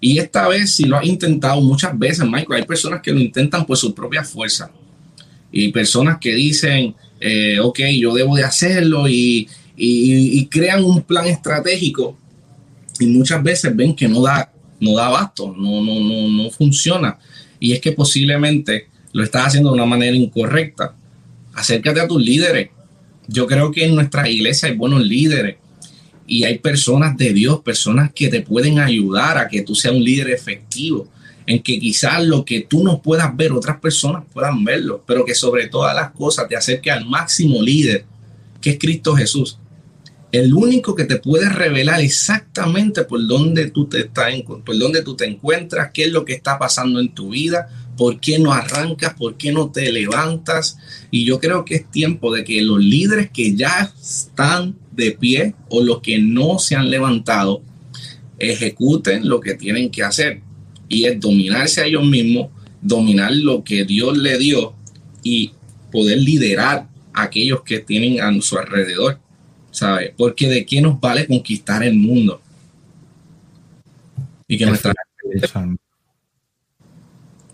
Y 0.00 0.18
esta 0.18 0.48
vez, 0.48 0.74
si 0.74 0.84
lo 0.84 0.98
has 0.98 1.06
intentado 1.06 1.60
muchas 1.62 1.98
veces, 1.98 2.26
Michael, 2.26 2.60
hay 2.60 2.66
personas 2.66 3.00
que 3.00 3.12
lo 3.12 3.20
intentan 3.20 3.64
por 3.64 3.78
su 3.78 3.94
propia 3.94 4.22
fuerza. 4.22 4.70
Y 5.50 5.72
personas 5.72 6.18
que 6.20 6.34
dicen, 6.34 6.94
eh, 7.20 7.58
ok, 7.60 7.80
yo 7.98 8.12
debo 8.12 8.36
de 8.36 8.44
hacerlo 8.44 9.08
y 9.08 9.48
crean 10.50 10.84
un 10.84 11.00
plan 11.02 11.26
estratégico 11.26 12.18
y 12.98 13.06
muchas 13.06 13.42
veces 13.42 13.74
ven 13.74 13.94
que 13.94 14.08
no 14.08 14.22
da, 14.22 14.52
no 14.80 14.94
da 14.94 15.06
abasto, 15.06 15.54
no, 15.56 15.82
no, 15.82 16.00
no, 16.00 16.28
no 16.28 16.50
funciona. 16.50 17.18
Y 17.58 17.72
es 17.72 17.80
que 17.80 17.92
posiblemente 17.92 18.88
lo 19.12 19.22
estás 19.22 19.48
haciendo 19.48 19.70
de 19.70 19.76
una 19.76 19.86
manera 19.86 20.16
incorrecta. 20.16 20.94
Acércate 21.54 22.00
a 22.00 22.08
tus 22.08 22.22
líderes. 22.22 22.70
Yo 23.26 23.46
creo 23.46 23.70
que 23.70 23.84
en 23.84 23.94
nuestra 23.94 24.28
iglesia 24.28 24.68
hay 24.68 24.76
buenos 24.76 25.02
líderes 25.04 25.56
y 26.26 26.44
hay 26.44 26.58
personas 26.58 27.16
de 27.16 27.32
Dios, 27.32 27.60
personas 27.60 28.12
que 28.12 28.28
te 28.28 28.40
pueden 28.40 28.78
ayudar 28.78 29.38
a 29.38 29.48
que 29.48 29.62
tú 29.62 29.74
seas 29.74 29.94
un 29.94 30.04
líder 30.04 30.30
efectivo, 30.30 31.08
en 31.46 31.62
que 31.62 31.78
quizás 31.78 32.24
lo 32.24 32.44
que 32.44 32.62
tú 32.62 32.82
no 32.82 33.02
puedas 33.02 33.34
ver, 33.36 33.52
otras 33.52 33.78
personas 33.78 34.24
puedan 34.32 34.64
verlo, 34.64 35.02
pero 35.06 35.24
que 35.24 35.34
sobre 35.34 35.68
todas 35.68 35.94
las 35.94 36.10
cosas 36.12 36.48
te 36.48 36.56
acerque 36.56 36.90
al 36.90 37.06
máximo 37.06 37.62
líder, 37.62 38.04
que 38.60 38.70
es 38.70 38.78
Cristo 38.78 39.14
Jesús 39.14 39.58
el 40.34 40.52
único 40.52 40.96
que 40.96 41.04
te 41.04 41.16
puede 41.16 41.48
revelar 41.48 42.00
exactamente 42.00 43.04
por 43.04 43.24
dónde 43.24 43.70
tú 43.70 43.86
te 43.86 44.00
estás, 44.00 44.34
por 44.42 44.76
dónde 44.76 45.02
tú 45.02 45.14
te 45.14 45.26
encuentras, 45.26 45.92
qué 45.94 46.06
es 46.06 46.12
lo 46.12 46.24
que 46.24 46.32
está 46.32 46.58
pasando 46.58 46.98
en 46.98 47.14
tu 47.14 47.30
vida, 47.30 47.68
por 47.96 48.18
qué 48.18 48.40
no 48.40 48.52
arrancas, 48.52 49.14
por 49.14 49.36
qué 49.36 49.52
no 49.52 49.70
te 49.70 49.92
levantas. 49.92 50.76
Y 51.12 51.24
yo 51.24 51.38
creo 51.38 51.64
que 51.64 51.76
es 51.76 51.88
tiempo 51.88 52.34
de 52.34 52.42
que 52.42 52.62
los 52.62 52.80
líderes 52.80 53.30
que 53.30 53.54
ya 53.54 53.92
están 54.02 54.74
de 54.90 55.12
pie 55.12 55.54
o 55.68 55.84
los 55.84 56.00
que 56.00 56.18
no 56.18 56.58
se 56.58 56.74
han 56.74 56.90
levantado 56.90 57.62
ejecuten 58.40 59.28
lo 59.28 59.40
que 59.40 59.54
tienen 59.54 59.88
que 59.88 60.02
hacer. 60.02 60.40
Y 60.88 61.04
es 61.04 61.20
dominarse 61.20 61.80
a 61.80 61.86
ellos 61.86 62.04
mismos, 62.04 62.48
dominar 62.82 63.32
lo 63.32 63.62
que 63.62 63.84
Dios 63.84 64.18
le 64.18 64.36
dio 64.38 64.74
y 65.22 65.52
poder 65.92 66.18
liderar 66.18 66.88
a 67.12 67.22
aquellos 67.22 67.62
que 67.62 67.78
tienen 67.78 68.20
a 68.20 68.40
su 68.42 68.58
alrededor. 68.58 69.20
¿Sabe? 69.74 70.14
Porque 70.16 70.48
de 70.48 70.64
qué 70.64 70.80
nos 70.80 71.00
vale 71.00 71.26
conquistar 71.26 71.82
el 71.82 71.94
mundo. 71.94 72.40
Y 74.46 74.56
que 74.56 74.66
nuestra... 74.66 74.92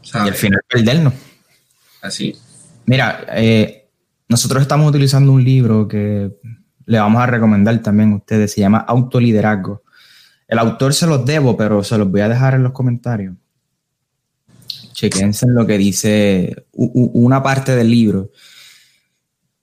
Y 0.02 0.18
al 0.18 0.34
final 0.34 0.60
perdernos. 0.68 1.14
Así. 2.02 2.36
Mira, 2.84 3.24
eh, 3.32 3.88
nosotros 4.28 4.60
estamos 4.60 4.90
utilizando 4.90 5.32
un 5.32 5.42
libro 5.42 5.88
que 5.88 6.30
le 6.84 6.98
vamos 6.98 7.22
a 7.22 7.26
recomendar 7.26 7.80
también 7.80 8.12
a 8.12 8.16
ustedes, 8.16 8.52
se 8.52 8.60
llama 8.60 8.78
Autoliderazgo. 8.78 9.82
El 10.46 10.58
autor 10.58 10.92
se 10.92 11.06
los 11.06 11.24
debo, 11.24 11.56
pero 11.56 11.82
se 11.82 11.96
los 11.96 12.10
voy 12.10 12.20
a 12.20 12.28
dejar 12.28 12.54
en 12.54 12.64
los 12.64 12.72
comentarios. 12.72 13.34
Chequense 14.92 15.46
en 15.46 15.54
lo 15.54 15.66
que 15.66 15.78
dice 15.78 16.66
una 16.72 17.42
parte 17.42 17.74
del 17.74 17.90
libro. 17.90 18.30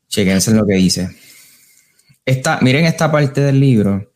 Chequense 0.07 0.51
en 0.51 0.57
lo 0.57 0.65
que 0.65 0.75
dice 0.75 1.26
miren 2.61 2.85
esta 2.85 3.11
parte 3.11 3.41
del 3.41 3.59
libro. 3.59 4.11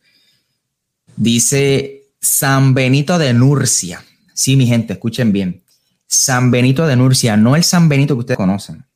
Dice 1.16 2.04
San 2.20 2.74
Benito 2.74 3.18
de 3.18 3.32
Nurcia. 3.32 4.02
Sí, 4.34 4.56
mi 4.56 4.66
gente, 4.66 4.94
escuchen 4.94 5.32
bien. 5.32 5.62
San 6.06 6.50
Benito 6.50 6.86
de 6.86 6.96
Nurcia, 6.96 7.36
no 7.36 7.56
el 7.56 7.64
San 7.64 7.88
Benito 7.88 8.14
que 8.14 8.20
ustedes 8.20 8.38
conocen. 8.38 8.84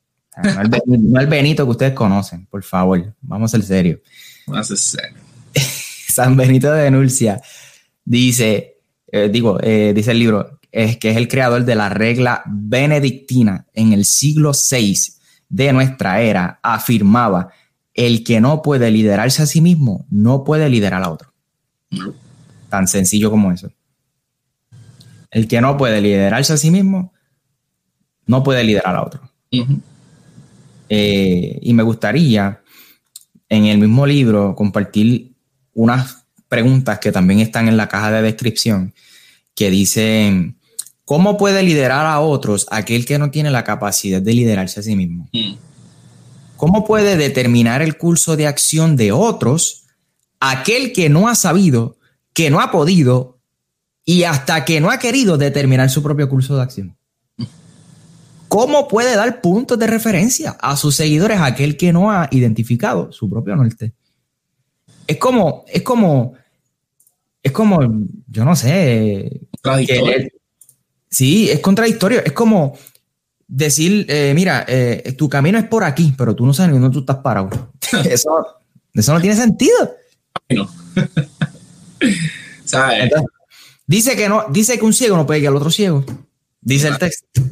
No 0.87 1.19
el, 1.19 1.27
Benito 1.29 1.65
que 1.65 1.71
ustedes 1.71 1.95
conocen, 1.95 2.45
por 2.45 2.63
favor. 2.63 3.15
Vamos 3.23 3.55
a 3.55 3.57
ser 3.57 3.67
serio. 3.67 4.01
Vamos 4.47 4.71
a 4.71 4.77
ser 4.77 5.15
San 6.13 6.37
Benito 6.37 6.71
de 6.73 6.91
Nurcia 6.91 7.41
dice, 8.07 8.79
eh, 9.13 9.29
digo, 9.31 9.59
eh, 9.63 9.93
dice 9.95 10.13
el 10.13 10.19
libro, 10.19 10.61
es 10.73 10.97
que 10.97 11.11
es 11.11 11.17
el 11.17 11.29
creador 11.29 11.65
de 11.65 11.75
la 11.75 11.91
regla 11.91 12.43
benedictina 12.47 13.67
en 13.75 13.93
el 13.93 14.07
siglo 14.07 14.53
VI 14.53 14.97
de 15.49 15.73
nuestra 15.73 16.23
era, 16.23 16.59
afirmaba 16.63 17.51
el 17.97 18.23
que 18.25 18.41
no 18.41 18.63
puede 18.63 18.91
liderarse 18.91 19.43
a 19.43 19.47
sí 19.47 19.61
mismo 19.61 20.07
no 20.11 20.45
puede 20.45 20.69
liderar 20.69 21.03
a 21.03 21.11
otro. 21.11 21.33
Tan 22.69 22.87
sencillo 22.87 23.31
como 23.31 23.51
eso. 23.51 23.73
El 25.31 25.49
que 25.49 25.61
no 25.61 25.77
puede 25.77 26.01
liderarse 26.01 26.53
a 26.53 26.57
sí 26.59 26.71
mismo 26.71 27.13
no 28.27 28.43
puede 28.43 28.63
liderar 28.65 28.95
a 28.95 29.03
otro. 29.03 29.31
Eh, 30.89 31.59
y 31.63 31.73
me 31.73 31.83
gustaría 31.83 32.61
en 33.49 33.65
el 33.65 33.79
mismo 33.79 34.07
libro 34.07 34.55
compartir 34.55 35.33
unas 35.73 36.27
preguntas 36.49 36.99
que 36.99 37.13
también 37.13 37.41
están 37.41 37.67
en 37.67 37.77
la 37.77 37.89
caja 37.89 38.11
de 38.11 38.23
descripción 38.23 38.95
que 39.55 39.71
dicen, 39.71 40.59
¿cómo 41.05 41.39
puede 41.39 41.63
liderar 41.63 42.05
a 42.05 42.21
otros 42.21 42.67
aquel 42.71 43.07
que 43.07 43.19
no 43.19 43.31
tiene 43.31 43.51
la 43.51 43.65
capacidad 43.65 44.21
de 44.21 44.35
liderarse 44.35 44.81
a 44.81 44.83
sí 44.83 44.95
mismo? 44.95 45.29
Mm. 45.33 45.55
¿Cómo 46.57 46.85
puede 46.85 47.16
determinar 47.16 47.83
el 47.83 47.99
curso 47.99 48.37
de 48.37 48.47
acción 48.47 48.97
de 48.97 49.12
otros 49.12 49.85
aquel 50.40 50.92
que 50.92 51.09
no 51.09 51.29
ha 51.29 51.35
sabido, 51.35 51.99
que 52.33 52.51
no 52.51 52.61
ha 52.61 52.71
podido 52.71 53.38
y 54.05 54.23
hasta 54.23 54.64
que 54.64 54.81
no 54.81 54.90
ha 54.90 54.99
querido 54.99 55.37
determinar 55.37 55.90
su 55.90 56.03
propio 56.03 56.29
curso 56.29 56.57
de 56.57 56.62
acción? 56.62 56.97
¿Cómo 58.49 58.88
puede 58.88 59.16
dar 59.16 59.40
puntos 59.40 59.79
de 59.79 59.87
referencia 59.87 60.57
a 60.61 60.77
sus 60.77 60.95
seguidores 60.95 61.40
aquel 61.40 61.77
que 61.77 61.92
no 61.92 62.11
ha 62.11 62.29
identificado 62.31 63.12
su 63.12 63.29
propio 63.29 63.57
norte? 63.57 63.92
Es 65.07 65.19
como, 65.19 65.64
es 65.69 65.83
como, 65.83 66.35
es 67.42 67.53
como, 67.53 67.81
yo 68.29 68.45
no 68.45 68.57
sé. 68.57 69.40
sí, 71.11 71.51
es 71.51 71.61
contradictorio. 71.61 72.25
Es 72.25 72.33
como 72.33 72.77
decir, 73.49 74.07
eh, 74.09 74.33
mira, 74.35 74.65
eh, 74.69 75.15
tu 75.17 75.29
camino 75.29 75.59
es 75.59 75.65
por 75.65 75.85
aquí, 75.85 76.15
pero 76.17 76.35
tú 76.35 76.47
no 76.47 76.53
sabes 76.53 76.73
ni 76.73 76.79
dónde 76.79 76.95
tú 76.95 77.01
estás 77.01 77.19
parado. 77.19 77.73
eso, 78.05 78.47
eso 78.93 79.15
no 79.15 79.21
tiene 79.21 79.37
sentido. 79.37 79.95
No. 80.51 80.69
dice 83.87 84.17
que 84.17 84.29
no, 84.29 84.47
dice 84.51 84.79
que 84.79 84.85
un 84.85 84.93
ciego 84.93 85.17
no 85.17 85.27
puede 85.27 85.41
ir 85.41 85.49
al 85.49 85.57
otro 85.57 85.71
ciego. 85.71 86.05
Dice 86.61 86.89
el 86.89 86.99
texto. 86.99 87.43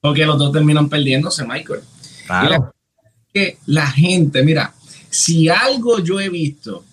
Porque 0.00 0.26
los 0.26 0.38
dos 0.38 0.52
terminan 0.52 0.88
perdiéndose, 0.88 1.44
Michael. 1.44 1.80
Claro. 2.26 2.72
que 3.32 3.58
la 3.66 3.86
gente, 3.86 4.42
mira, 4.42 4.74
si 5.10 5.48
algo 5.48 6.00
yo 6.00 6.20
he 6.20 6.28
visto 6.28 6.84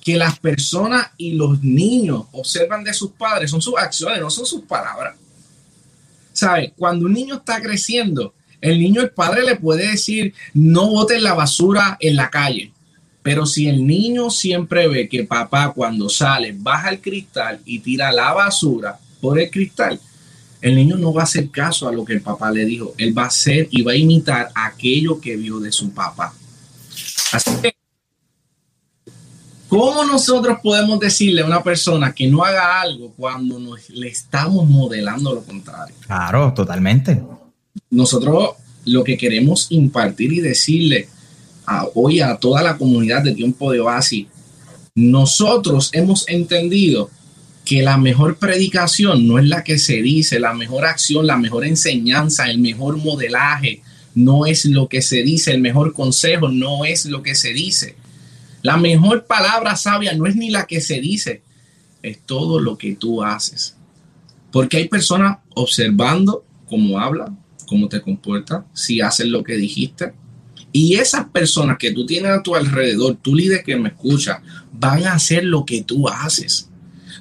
que 0.00 0.16
las 0.16 0.38
personas 0.38 1.10
y 1.16 1.32
los 1.32 1.62
niños 1.62 2.26
observan 2.32 2.84
de 2.84 2.92
sus 2.92 3.12
padres 3.12 3.50
son 3.50 3.62
sus 3.62 3.76
acciones, 3.76 4.20
no 4.20 4.30
son 4.30 4.46
sus 4.46 4.62
palabras. 4.62 5.16
¿Sabes? 6.34 6.72
Cuando 6.76 7.06
un 7.06 7.14
niño 7.14 7.36
está 7.36 7.62
creciendo, 7.62 8.34
el 8.60 8.78
niño, 8.78 9.00
el 9.00 9.10
padre 9.10 9.42
le 9.42 9.56
puede 9.56 9.90
decir, 9.90 10.34
no 10.52 10.88
botes 10.88 11.22
la 11.22 11.34
basura 11.34 11.96
en 12.00 12.16
la 12.16 12.28
calle. 12.28 12.72
Pero 13.22 13.46
si 13.46 13.68
el 13.68 13.86
niño 13.86 14.30
siempre 14.30 14.88
ve 14.88 15.08
que 15.08 15.24
papá 15.24 15.72
cuando 15.74 16.10
sale 16.10 16.54
baja 16.56 16.90
el 16.90 17.00
cristal 17.00 17.60
y 17.64 17.78
tira 17.78 18.12
la 18.12 18.32
basura 18.32 18.98
por 19.20 19.38
el 19.38 19.50
cristal, 19.50 19.98
el 20.60 20.76
niño 20.76 20.96
no 20.96 21.12
va 21.12 21.22
a 21.22 21.24
hacer 21.24 21.50
caso 21.50 21.88
a 21.88 21.92
lo 21.92 22.04
que 22.04 22.14
el 22.14 22.22
papá 22.22 22.50
le 22.50 22.64
dijo. 22.64 22.94
Él 22.98 23.16
va 23.16 23.24
a 23.24 23.26
hacer 23.26 23.68
y 23.70 23.82
va 23.82 23.92
a 23.92 23.96
imitar 23.96 24.50
aquello 24.54 25.20
que 25.20 25.36
vio 25.36 25.60
de 25.60 25.70
su 25.70 25.90
papá. 25.92 26.34
Así 27.32 27.50
que 27.62 27.74
¿Cómo 29.76 30.04
nosotros 30.04 30.58
podemos 30.62 31.00
decirle 31.00 31.40
a 31.40 31.46
una 31.46 31.60
persona 31.60 32.14
que 32.14 32.28
no 32.28 32.44
haga 32.44 32.80
algo 32.80 33.12
cuando 33.16 33.58
nos, 33.58 33.90
le 33.90 34.06
estamos 34.06 34.70
modelando 34.70 35.34
lo 35.34 35.42
contrario? 35.42 35.96
Claro, 36.06 36.52
totalmente. 36.54 37.20
Nosotros 37.90 38.50
lo 38.84 39.02
que 39.02 39.18
queremos 39.18 39.66
impartir 39.70 40.32
y 40.32 40.40
decirle 40.40 41.08
hoy 41.94 42.20
a 42.20 42.36
toda 42.36 42.62
la 42.62 42.78
comunidad 42.78 43.24
de 43.24 43.34
tiempo 43.34 43.72
de 43.72 43.80
oasis, 43.80 44.28
nosotros 44.94 45.90
hemos 45.92 46.28
entendido 46.28 47.10
que 47.64 47.82
la 47.82 47.98
mejor 47.98 48.36
predicación 48.36 49.26
no 49.26 49.40
es 49.40 49.48
la 49.48 49.64
que 49.64 49.80
se 49.80 50.02
dice, 50.02 50.38
la 50.38 50.54
mejor 50.54 50.84
acción, 50.84 51.26
la 51.26 51.36
mejor 51.36 51.64
enseñanza, 51.64 52.48
el 52.48 52.60
mejor 52.60 52.98
modelaje, 52.98 53.82
no 54.14 54.46
es 54.46 54.66
lo 54.66 54.88
que 54.88 55.02
se 55.02 55.24
dice, 55.24 55.50
el 55.50 55.60
mejor 55.60 55.92
consejo 55.94 56.48
no 56.48 56.84
es 56.84 57.06
lo 57.06 57.24
que 57.24 57.34
se 57.34 57.52
dice. 57.52 57.96
La 58.64 58.78
mejor 58.78 59.26
palabra 59.26 59.76
sabia 59.76 60.14
no 60.14 60.24
es 60.24 60.36
ni 60.36 60.48
la 60.48 60.66
que 60.66 60.80
se 60.80 60.98
dice, 60.98 61.42
es 62.02 62.18
todo 62.24 62.58
lo 62.58 62.78
que 62.78 62.96
tú 62.96 63.22
haces. 63.22 63.76
Porque 64.50 64.78
hay 64.78 64.88
personas 64.88 65.36
observando 65.54 66.46
cómo 66.66 66.98
habla, 66.98 67.30
cómo 67.68 67.90
te 67.90 68.00
comporta, 68.00 68.64
si 68.72 69.02
haces 69.02 69.26
lo 69.26 69.44
que 69.44 69.56
dijiste. 69.56 70.14
Y 70.72 70.94
esas 70.94 71.26
personas 71.26 71.76
que 71.76 71.92
tú 71.92 72.06
tienes 72.06 72.30
a 72.30 72.42
tu 72.42 72.56
alrededor, 72.56 73.18
tú 73.20 73.34
líder 73.34 73.62
que 73.64 73.76
me 73.76 73.90
escucha, 73.90 74.40
van 74.72 75.04
a 75.04 75.12
hacer 75.12 75.44
lo 75.44 75.66
que 75.66 75.82
tú 75.82 76.08
haces. 76.08 76.70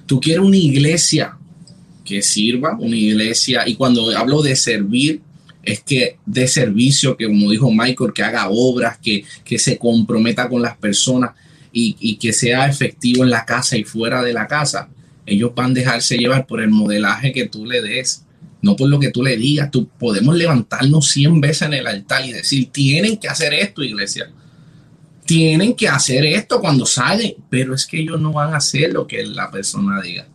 Tú 0.05 0.21
quieres 0.21 0.45
una 0.45 0.55
iglesia 0.55 1.37
que 2.05 2.21
sirva, 2.21 2.77
una 2.79 2.95
iglesia, 2.95 3.67
y 3.67 3.75
cuando 3.75 4.17
hablo 4.17 4.41
de 4.41 4.55
servir, 4.55 5.21
es 5.63 5.81
que 5.81 6.17
de 6.25 6.47
servicio, 6.47 7.15
que 7.15 7.25
como 7.25 7.49
dijo 7.49 7.71
Michael, 7.71 8.11
que 8.13 8.23
haga 8.23 8.49
obras, 8.49 8.97
que, 9.01 9.23
que 9.45 9.57
se 9.57 9.77
comprometa 9.77 10.49
con 10.49 10.61
las 10.61 10.77
personas 10.77 11.31
y, 11.71 11.95
y, 11.99 12.17
que 12.17 12.33
sea 12.33 12.67
efectivo 12.67 13.23
en 13.23 13.29
la 13.29 13.45
casa 13.45 13.77
y 13.77 13.83
fuera 13.83 14.21
de 14.21 14.33
la 14.33 14.47
casa. 14.47 14.89
Ellos 15.25 15.53
van 15.55 15.71
a 15.71 15.75
dejarse 15.75 16.17
llevar 16.17 16.45
por 16.45 16.61
el 16.61 16.69
modelaje 16.69 17.31
que 17.31 17.47
tú 17.47 17.65
le 17.65 17.81
des, 17.81 18.25
no 18.61 18.75
por 18.75 18.89
lo 18.89 18.99
que 18.99 19.09
tú 19.09 19.23
le 19.23 19.37
digas. 19.37 19.71
Tú 19.71 19.87
podemos 19.87 20.35
levantarnos 20.35 21.07
100 21.09 21.39
veces 21.39 21.61
en 21.63 21.73
el 21.73 21.87
altar 21.87 22.25
y 22.25 22.33
decir, 22.33 22.69
tienen 22.71 23.17
que 23.17 23.29
hacer 23.29 23.53
esto, 23.53 23.83
iglesia. 23.83 24.29
Tienen 25.25 25.73
que 25.73 25.87
hacer 25.87 26.25
esto 26.25 26.59
cuando 26.59 26.85
salen, 26.85 27.35
pero 27.49 27.73
es 27.73 27.85
que 27.85 28.01
ellos 28.01 28.19
no 28.19 28.33
van 28.33 28.53
a 28.53 28.57
hacer 28.57 28.91
lo 28.91 29.07
que 29.07 29.25
la 29.25 29.49
persona 29.49 30.01
diga. 30.01 30.27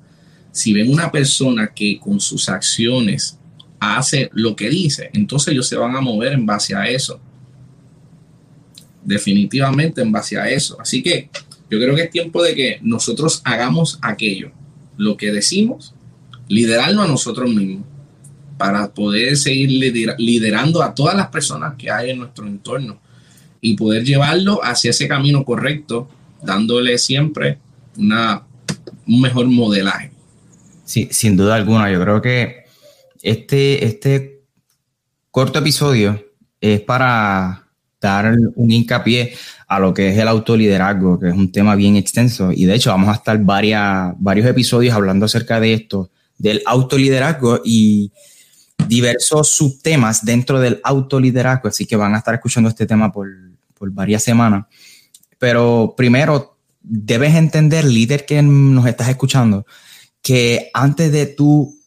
Si 0.51 0.73
ven 0.73 0.91
una 0.91 1.13
persona 1.13 1.73
que 1.75 2.01
con 2.01 2.19
sus 2.19 2.49
acciones 2.49 3.38
hace 3.81 4.31
lo 4.33 4.57
que 4.57 4.69
dice, 4.69 5.11
entonces 5.13 5.53
ellos 5.53 5.69
se 5.69 5.77
van 5.77 5.95
a 5.97 6.01
mover 6.01 6.33
en 6.33 6.47
base 6.47 6.75
a 6.75 6.89
eso. 6.89 7.21
Definitivamente 9.05 10.03
en 10.03 10.13
base 10.13 10.39
a 10.39 10.49
eso. 10.49 10.79
Así 10.81 11.03
que 11.03 11.31
yo 11.71 11.79
creo 11.79 11.95
que 11.95 12.03
es 12.03 12.11
tiempo 12.11 12.43
de 12.43 12.55
que 12.55 12.79
nosotros 12.83 13.41
hagamos 13.45 13.99
aquello, 14.03 14.51
lo 14.97 15.17
que 15.17 15.33
decimos, 15.33 15.95
liderarnos 16.49 17.05
a 17.05 17.09
nosotros 17.09 17.49
mismos 17.51 17.85
para 18.57 18.93
poder 18.93 19.37
seguir 19.37 19.71
liderando 20.19 20.83
a 20.83 20.95
todas 20.95 21.15
las 21.15 21.29
personas 21.29 21.75
que 21.79 21.91
hay 21.91 22.11
en 22.11 22.19
nuestro 22.19 22.47
entorno 22.47 22.99
y 23.61 23.77
poder 23.77 24.05
llevarlo 24.05 24.61
hacia 24.65 24.91
ese 24.91 25.07
camino 25.07 25.45
correcto, 25.45 26.09
dándole 26.43 26.99
siempre 26.99 27.59
una, 27.97 28.43
un 29.07 29.21
mejor 29.21 29.47
modelaje. 29.47 30.11
Sí, 30.85 31.09
sin 31.11 31.37
duda 31.37 31.55
alguna, 31.55 31.91
yo 31.93 32.01
creo 32.01 32.23
que 32.23 32.65
este, 33.23 33.85
este 33.85 34.43
corto 35.31 35.59
episodio 35.59 36.25
es 36.61 36.81
para 36.81 37.69
dar 38.01 38.37
un 38.55 38.71
hincapié 38.71 39.35
a 39.67 39.79
lo 39.79 39.93
que 39.93 40.11
es 40.11 40.19
el 40.19 40.29
autoliderazgo, 40.29 41.19
que 41.19 41.29
es 41.29 41.35
un 41.35 41.51
tema 41.53 41.75
bien 41.75 41.97
extenso. 41.97 42.53
Y 42.53 42.65
de 42.65 42.75
hecho 42.75 42.91
vamos 42.91 43.09
a 43.09 43.15
estar 43.15 43.39
varias, 43.43 44.15
varios 44.19 44.47
episodios 44.47 44.95
hablando 44.95 45.27
acerca 45.27 45.61
de 45.61 45.75
esto, 45.75 46.11
del 46.39 46.63
autoliderazgo 46.65 47.61
y 47.65 48.13
diversos 48.87 49.51
subtemas 49.51 50.25
dentro 50.25 50.61
del 50.61 50.81
autoliderazgo. 50.85 51.69
Así 51.69 51.87
que 51.87 51.97
van 51.97 52.15
a 52.15 52.19
estar 52.19 52.35
escuchando 52.35 52.69
este 52.69 52.87
tema 52.87 53.13
por, 53.13 53.29
por 53.75 53.91
varias 53.91 54.23
semanas. 54.23 54.67
Pero 55.39 55.95
primero, 55.97 56.59
debes 56.81 57.35
entender, 57.35 57.85
líder 57.85 58.25
que 58.25 58.41
nos 58.43 58.87
estás 58.87 59.09
escuchando, 59.09 59.67
que 60.23 60.71
antes 60.73 61.13
de 61.13 61.27
tú 61.27 61.78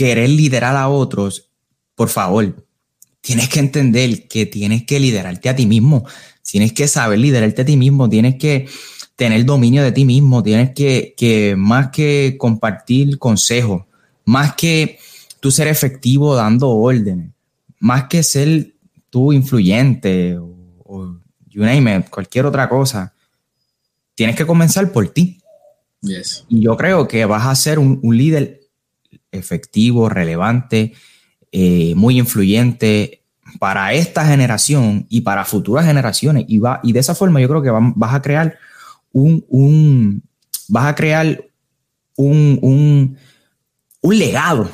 querer 0.00 0.30
liderar 0.30 0.76
a 0.76 0.88
otros, 0.88 1.50
por 1.94 2.08
favor, 2.08 2.66
tienes 3.20 3.50
que 3.50 3.60
entender 3.60 4.28
que 4.28 4.46
tienes 4.46 4.84
que 4.84 4.98
liderarte 4.98 5.50
a 5.50 5.54
ti 5.54 5.66
mismo, 5.66 6.06
tienes 6.42 6.72
que 6.72 6.88
saber 6.88 7.18
liderarte 7.18 7.60
a 7.60 7.64
ti 7.66 7.76
mismo, 7.76 8.08
tienes 8.08 8.36
que 8.36 8.66
tener 9.14 9.44
dominio 9.44 9.82
de 9.82 9.92
ti 9.92 10.06
mismo, 10.06 10.42
tienes 10.42 10.70
que, 10.70 11.12
que 11.18 11.54
más 11.54 11.90
que 11.90 12.36
compartir 12.38 13.18
consejos, 13.18 13.82
más 14.24 14.54
que 14.54 14.98
tú 15.38 15.50
ser 15.50 15.68
efectivo 15.68 16.34
dando 16.34 16.70
órdenes, 16.70 17.32
más 17.78 18.04
que 18.04 18.22
ser 18.22 18.72
tú 19.10 19.34
influyente 19.34 20.38
o, 20.38 20.56
o 20.82 21.14
you 21.50 21.62
name 21.62 21.94
it, 21.94 22.08
cualquier 22.08 22.46
otra 22.46 22.70
cosa, 22.70 23.12
tienes 24.14 24.34
que 24.34 24.46
comenzar 24.46 24.92
por 24.92 25.06
ti. 25.10 25.42
Y 26.48 26.62
yo 26.62 26.74
creo 26.78 27.06
que 27.06 27.26
vas 27.26 27.44
a 27.44 27.54
ser 27.54 27.78
un, 27.78 28.00
un 28.02 28.16
líder 28.16 28.59
efectivo, 29.32 30.08
relevante, 30.08 30.92
eh, 31.52 31.94
muy 31.96 32.18
influyente 32.18 33.22
para 33.58 33.92
esta 33.94 34.24
generación 34.26 35.06
y 35.08 35.22
para 35.22 35.44
futuras 35.44 35.86
generaciones. 35.86 36.44
Y, 36.48 36.58
va, 36.58 36.80
y 36.82 36.92
de 36.92 37.00
esa 37.00 37.14
forma 37.14 37.40
yo 37.40 37.48
creo 37.48 37.62
que 37.62 37.70
vas 37.70 38.14
a 38.14 38.22
crear 38.22 38.58
un, 39.12 39.44
un 39.48 40.22
vas 40.68 40.86
a 40.86 40.94
crear 40.94 41.44
un, 42.16 42.58
un, 42.62 43.16
un 44.00 44.18
legado 44.18 44.70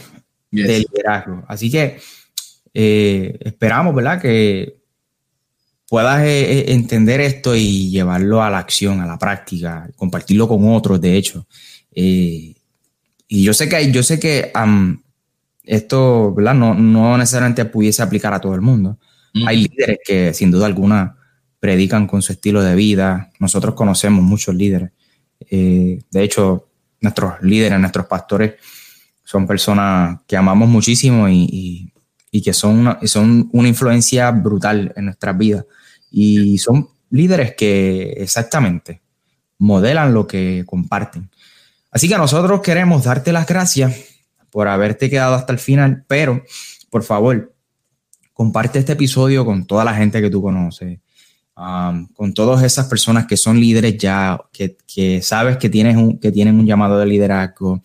de 0.51 0.81
liderazgo. 0.81 1.45
Así 1.49 1.71
que 1.71 1.99
eh, 2.75 3.39
esperamos, 3.41 3.95
¿verdad? 3.95 4.21
Que 4.21 4.77
puedas 5.89 6.23
eh, 6.25 6.73
entender 6.73 7.21
esto 7.21 7.55
y 7.55 7.91
llevarlo 7.91 8.43
a 8.43 8.51
la 8.51 8.59
acción, 8.59 9.01
a 9.01 9.07
la 9.07 9.19
práctica, 9.19 9.89
compartirlo 9.97 10.49
con 10.49 10.69
otros, 10.69 11.01
de 11.01 11.17
hecho. 11.17 11.47
Y 13.29 13.43
yo 13.43 13.53
sé 13.55 13.69
que, 13.69 13.91
yo 13.91 14.03
sé 14.03 14.21
que 14.21 14.53
esto 15.65 16.35
¿verdad? 16.35 16.55
No, 16.55 16.75
no, 16.75 17.19
necesariamente 17.19 17.65
pudiese 17.65 18.03
aplicar 18.03 18.33
a 18.33 18.41
todo 18.41 18.55
el 18.55 18.61
mundo. 18.61 18.99
Hay 19.47 19.69
líderes 19.69 19.99
que 20.05 20.33
sin 20.33 20.51
duda 20.51 20.67
alguna 20.67 21.17
predican 21.61 22.07
con 22.07 22.23
su 22.23 22.33
estilo 22.33 22.63
de 22.63 22.75
vida. 22.75 23.31
Nosotros 23.39 23.75
conocemos 23.75 24.23
muchos 24.23 24.55
líderes. 24.55 24.93
Eh, 25.51 25.99
de 26.11 26.23
hecho, 26.23 26.69
nuestros 27.01 27.35
líderes, 27.43 27.79
nuestros 27.79 28.07
pastores 28.07 28.55
son 29.25 29.47
personas 29.47 30.21
que 30.27 30.37
amamos 30.37 30.69
muchísimo 30.69 31.29
y, 31.29 31.93
y, 32.31 32.43
que 32.43 32.53
son 32.53 32.77
una, 32.79 32.99
son 33.05 33.49
una 33.53 33.69
influencia 33.69 34.31
brutal 34.31 34.93
en 34.97 35.07
nuestras 35.07 35.37
vidas. 35.37 35.65
Y 36.11 36.57
son 36.59 36.89
líderes 37.11 37.55
que 37.57 38.15
exactamente 38.17 39.03
modelan 39.59 40.15
lo 40.15 40.27
que 40.27 40.63
comparten. 40.67 41.31
Así 41.97 42.11
que 42.11 42.19
nosotros 42.19 42.61
queremos 42.61 43.05
darte 43.05 43.33
las 43.33 43.47
gracias 43.47 43.97
por 44.51 44.69
haberte 44.69 45.09
quedado 45.09 45.35
hasta 45.35 45.55
el 45.55 45.59
final, 45.59 46.05
pero 46.07 46.45
por 46.91 47.03
favor, 47.03 47.55
comparte 48.35 48.81
este 48.81 48.93
episodio 48.93 49.47
con 49.47 49.65
toda 49.67 49.83
la 49.83 49.95
gente 49.95 50.21
que 50.21 50.29
tú 50.29 50.43
conoces, 50.43 50.99
um, 51.57 52.07
con 52.09 52.35
todas 52.35 52.63
esas 52.65 52.85
personas 52.85 53.27
que 53.27 53.39
son 53.39 53.59
líderes 53.59 53.97
ya, 53.97 54.39
que, 54.53 55.23
sabes 55.23 55.57
que, 55.57 55.71
tienes 55.71 55.97
un, 55.97 56.19
que 56.19 56.31
tienen 56.31 56.61
un 56.61 56.67
llamado 56.67 56.99
de 56.99 57.07
liderazgo, 57.07 57.81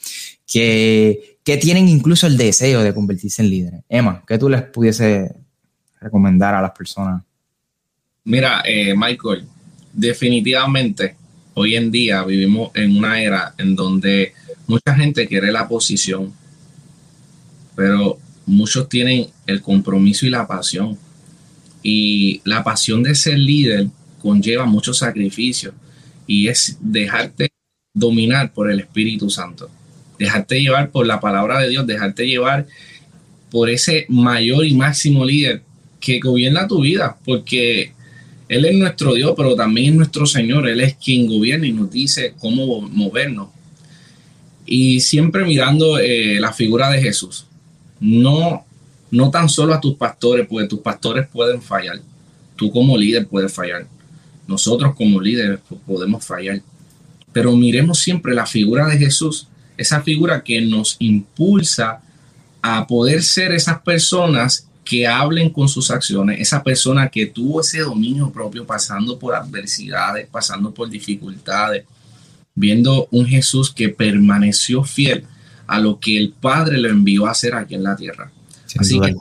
que, 0.46 1.38
que 1.46 1.56
tienen 1.56 1.88
incluso 1.88 2.28
el 2.28 2.36
deseo 2.36 2.84
de 2.84 2.94
convertirse 2.94 3.42
en 3.42 3.50
líderes. 3.50 3.82
Emma, 3.88 4.26
¿qué 4.28 4.38
tú 4.38 4.50
les 4.50 4.64
pudiese 4.64 5.34
recomendar 6.02 6.54
a 6.54 6.62
las 6.62 6.72
personas? 6.72 7.24
Mira, 8.26 8.62
eh, 8.66 8.94
Michael, 8.94 9.48
definitivamente 9.94 11.16
hoy 11.54 11.76
en 11.76 11.92
día 11.92 12.24
vivimos 12.24 12.72
en 12.74 12.98
una 12.98 13.22
era 13.22 13.54
en 13.58 13.76
donde 13.76 14.34
mucha 14.68 14.96
gente 14.96 15.28
quiere 15.28 15.52
la 15.52 15.68
posición, 15.68 16.34
pero 17.76 18.20
muchos 18.46 18.90
tienen 18.90 19.28
el 19.48 19.62
compromiso 19.62 20.26
y 20.26 20.30
la 20.30 20.48
pasión. 20.48 20.98
Y 21.84 22.42
la 22.46 22.64
pasión 22.64 23.02
de 23.02 23.16
ser 23.16 23.40
líder 23.40 23.88
conlleva 24.22 24.66
mucho 24.66 24.94
sacrificio 24.94 25.74
y 26.28 26.48
es 26.48 26.78
dejarte 26.80 27.50
dominar 27.94 28.54
por 28.54 28.70
el 28.70 28.80
Espíritu 28.80 29.30
Santo, 29.30 29.70
dejarte 30.20 30.62
llevar 30.62 30.92
por 30.92 31.08
la 31.08 31.20
palabra 31.20 31.60
de 31.60 31.70
Dios, 31.70 31.88
dejarte 31.88 32.28
llevar 32.28 32.68
por 33.50 33.70
ese 33.70 34.06
mayor 34.10 34.66
y 34.66 34.76
máximo 34.76 35.26
líder 35.26 35.64
que 36.00 36.20
gobierna 36.20 36.68
tu 36.68 36.82
vida, 36.82 37.18
porque 37.26 37.94
él 38.52 38.66
es 38.66 38.76
nuestro 38.76 39.14
Dios, 39.14 39.34
pero 39.38 39.56
también 39.56 39.94
es 39.94 39.96
nuestro 39.96 40.26
Señor. 40.26 40.68
Él 40.68 40.82
es 40.82 40.96
quien 40.96 41.26
gobierna 41.26 41.66
y 41.66 41.72
nos 41.72 41.90
dice 41.90 42.34
cómo 42.38 42.82
movernos. 42.82 43.48
Y 44.66 45.00
siempre 45.00 45.46
mirando 45.46 45.98
eh, 46.00 46.38
la 46.38 46.52
figura 46.52 46.90
de 46.90 47.02
Jesús. 47.02 47.46
No, 48.02 48.66
no 49.10 49.32
tan 49.32 49.48
solo 49.48 49.74
a 49.74 49.80
tus 49.80 49.96
pastores, 49.96 50.48
porque 50.50 50.68
tus 50.68 50.82
pastores 50.82 51.30
pueden 51.30 51.62
fallar. 51.62 52.02
Tú 52.58 52.70
como 52.74 52.98
líder 52.98 53.26
puedes 53.26 53.54
fallar. 53.54 53.88
Nosotros 54.46 54.96
como 54.96 55.22
líderes 55.22 55.62
podemos 55.88 56.26
fallar. 56.26 56.62
Pero 57.32 57.56
miremos 57.56 58.00
siempre 58.00 58.36
la 58.36 58.46
figura 58.46 58.86
de 58.86 58.98
Jesús, 58.98 59.48
esa 59.78 60.02
figura 60.02 60.44
que 60.44 60.60
nos 60.60 60.98
impulsa 61.00 62.02
a 62.62 62.86
poder 62.86 63.24
ser 63.24 63.54
esas 63.54 63.82
personas 63.82 64.68
que 64.84 65.08
hablen 65.08 65.50
con 65.50 65.70
sus 65.70 65.92
acciones, 65.92 66.40
esa 66.40 66.64
persona 66.64 67.10
que 67.10 67.28
tuvo 67.28 67.62
ese 67.62 67.80
dominio 67.80 68.32
propio 68.32 68.66
pasando 68.66 69.18
por 69.18 69.36
adversidades, 69.36 70.28
pasando 70.28 70.74
por 70.74 70.90
dificultades, 70.90 71.86
viendo 72.56 73.08
un 73.12 73.26
Jesús 73.26 73.72
que 73.72 73.90
permaneció 73.90 74.84
fiel 74.84 75.26
a 75.68 75.80
lo 75.80 76.00
que 76.00 76.18
el 76.18 76.32
Padre 76.34 76.78
le 76.78 76.90
envió 76.90 77.28
a 77.28 77.32
hacer 77.32 77.56
aquí 77.56 77.76
en 77.76 77.84
la 77.84 77.96
tierra. 77.96 78.32
Así 78.78 79.00
que 79.00 79.16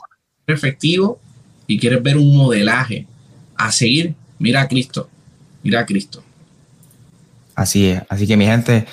efectivo 0.47 1.19
y 1.67 1.79
quieres 1.79 2.03
ver 2.03 2.17
un 2.17 2.35
modelaje 2.35 3.07
a 3.55 3.71
seguir, 3.71 4.15
mira 4.39 4.61
a 4.61 4.67
Cristo, 4.67 5.09
mira 5.63 5.81
a 5.81 5.85
Cristo. 5.85 6.23
Así 7.55 7.87
es, 7.87 8.01
así 8.09 8.27
que 8.27 8.35
mi 8.35 8.45
gente, 8.45 8.85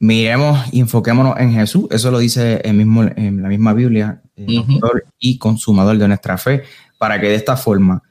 miremos 0.00 0.58
y 0.72 0.80
enfoquémonos 0.80 1.38
en 1.38 1.52
Jesús, 1.52 1.86
eso 1.90 2.10
lo 2.10 2.18
dice 2.18 2.60
el 2.64 2.74
mismo, 2.74 3.04
en 3.04 3.42
la 3.42 3.48
misma 3.48 3.74
Biblia, 3.74 4.22
y 4.36 5.38
consumador 5.38 5.98
de 5.98 6.08
nuestra 6.08 6.36
fe, 6.38 6.64
para 6.98 7.20
que 7.20 7.28
de 7.28 7.34
esta 7.34 7.56
forma 7.56 8.02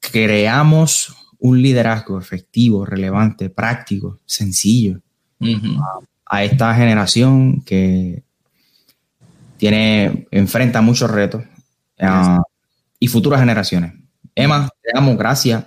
creamos 0.00 1.14
un 1.38 1.60
liderazgo 1.60 2.18
efectivo, 2.18 2.84
relevante, 2.84 3.50
práctico, 3.50 4.18
sencillo 4.24 5.00
a, 6.24 6.44
esta 6.44 6.74
generación 6.74 7.62
que 7.62 8.22
tiene, 9.58 10.26
enfrenta 10.30 10.80
muchos 10.80 11.10
retos 11.10 11.44
y 12.98 13.08
futuras 13.08 13.40
generaciones. 13.40 13.94
Emma, 14.34 14.68
te 14.82 14.90
damos 14.94 15.16
gracias. 15.16 15.64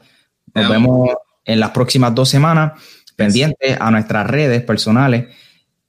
Nos 0.53 0.69
vemos 0.69 1.09
en 1.45 1.59
las 1.59 1.71
próximas 1.71 2.13
dos 2.13 2.29
semanas 2.29 2.73
pendientes 3.15 3.77
a 3.79 3.91
nuestras 3.91 4.27
redes 4.27 4.63
personales 4.63 5.27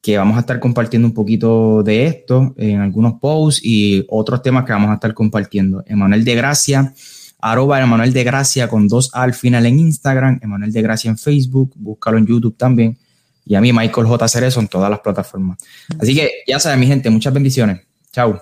que 0.02 0.16
vamos 0.16 0.36
a 0.36 0.40
estar 0.40 0.58
compartiendo 0.60 1.06
un 1.06 1.14
poquito 1.14 1.82
de 1.82 2.06
esto 2.06 2.54
en 2.56 2.80
algunos 2.80 3.14
posts 3.20 3.60
y 3.62 4.04
otros 4.08 4.42
temas 4.42 4.64
que 4.64 4.72
vamos 4.72 4.90
a 4.90 4.94
estar 4.94 5.12
compartiendo. 5.12 5.82
Emanuel 5.86 6.24
de 6.24 6.34
Gracia, 6.34 6.94
arroba 7.38 7.80
Emanuel 7.80 8.12
de 8.12 8.24
Gracia 8.24 8.68
con 8.68 8.88
dos 8.88 9.10
A 9.14 9.22
al 9.22 9.34
final 9.34 9.66
en 9.66 9.78
Instagram, 9.78 10.40
Emanuel 10.42 10.72
de 10.72 10.82
Gracia 10.82 11.10
en 11.10 11.18
Facebook, 11.18 11.72
búscalo 11.76 12.18
en 12.18 12.26
YouTube 12.26 12.56
también. 12.56 12.98
Y 13.44 13.54
a 13.54 13.60
mí, 13.60 13.72
Michael 13.72 14.06
J. 14.06 14.28
Cerezo 14.28 14.60
en 14.60 14.68
todas 14.68 14.90
las 14.90 15.00
plataformas. 15.00 15.58
Así 15.98 16.14
que 16.14 16.30
ya 16.46 16.60
saben, 16.60 16.80
mi 16.80 16.86
gente, 16.86 17.10
muchas 17.10 17.34
bendiciones. 17.34 17.80
Chao. 18.12 18.40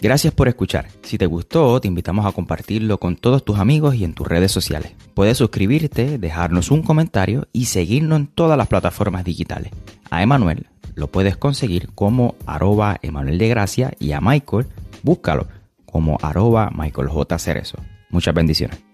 Gracias 0.00 0.34
por 0.34 0.48
escuchar. 0.48 0.88
Si 1.02 1.16
te 1.16 1.26
gustó, 1.26 1.80
te 1.80 1.88
invitamos 1.88 2.26
a 2.26 2.32
compartirlo 2.32 2.98
con 2.98 3.16
todos 3.16 3.44
tus 3.44 3.58
amigos 3.58 3.94
y 3.94 4.04
en 4.04 4.12
tus 4.14 4.26
redes 4.26 4.52
sociales. 4.52 4.92
Puedes 5.14 5.38
suscribirte, 5.38 6.18
dejarnos 6.18 6.70
un 6.70 6.82
comentario 6.82 7.48
y 7.52 7.66
seguirnos 7.66 8.20
en 8.20 8.26
todas 8.26 8.58
las 8.58 8.68
plataformas 8.68 9.24
digitales. 9.24 9.72
A 10.10 10.22
Emanuel 10.22 10.66
lo 10.94 11.08
puedes 11.08 11.36
conseguir 11.36 11.90
como 11.94 12.36
arroba 12.46 12.98
Emanuel 13.02 13.38
de 13.38 13.48
Gracia 13.48 13.92
y 13.98 14.12
a 14.12 14.20
Michael 14.20 14.66
búscalo 15.02 15.46
como 15.84 16.18
arroba 16.20 16.70
Michael 16.74 17.08
J. 17.08 17.38
Cerezo. 17.38 17.78
Muchas 18.10 18.34
bendiciones. 18.34 18.85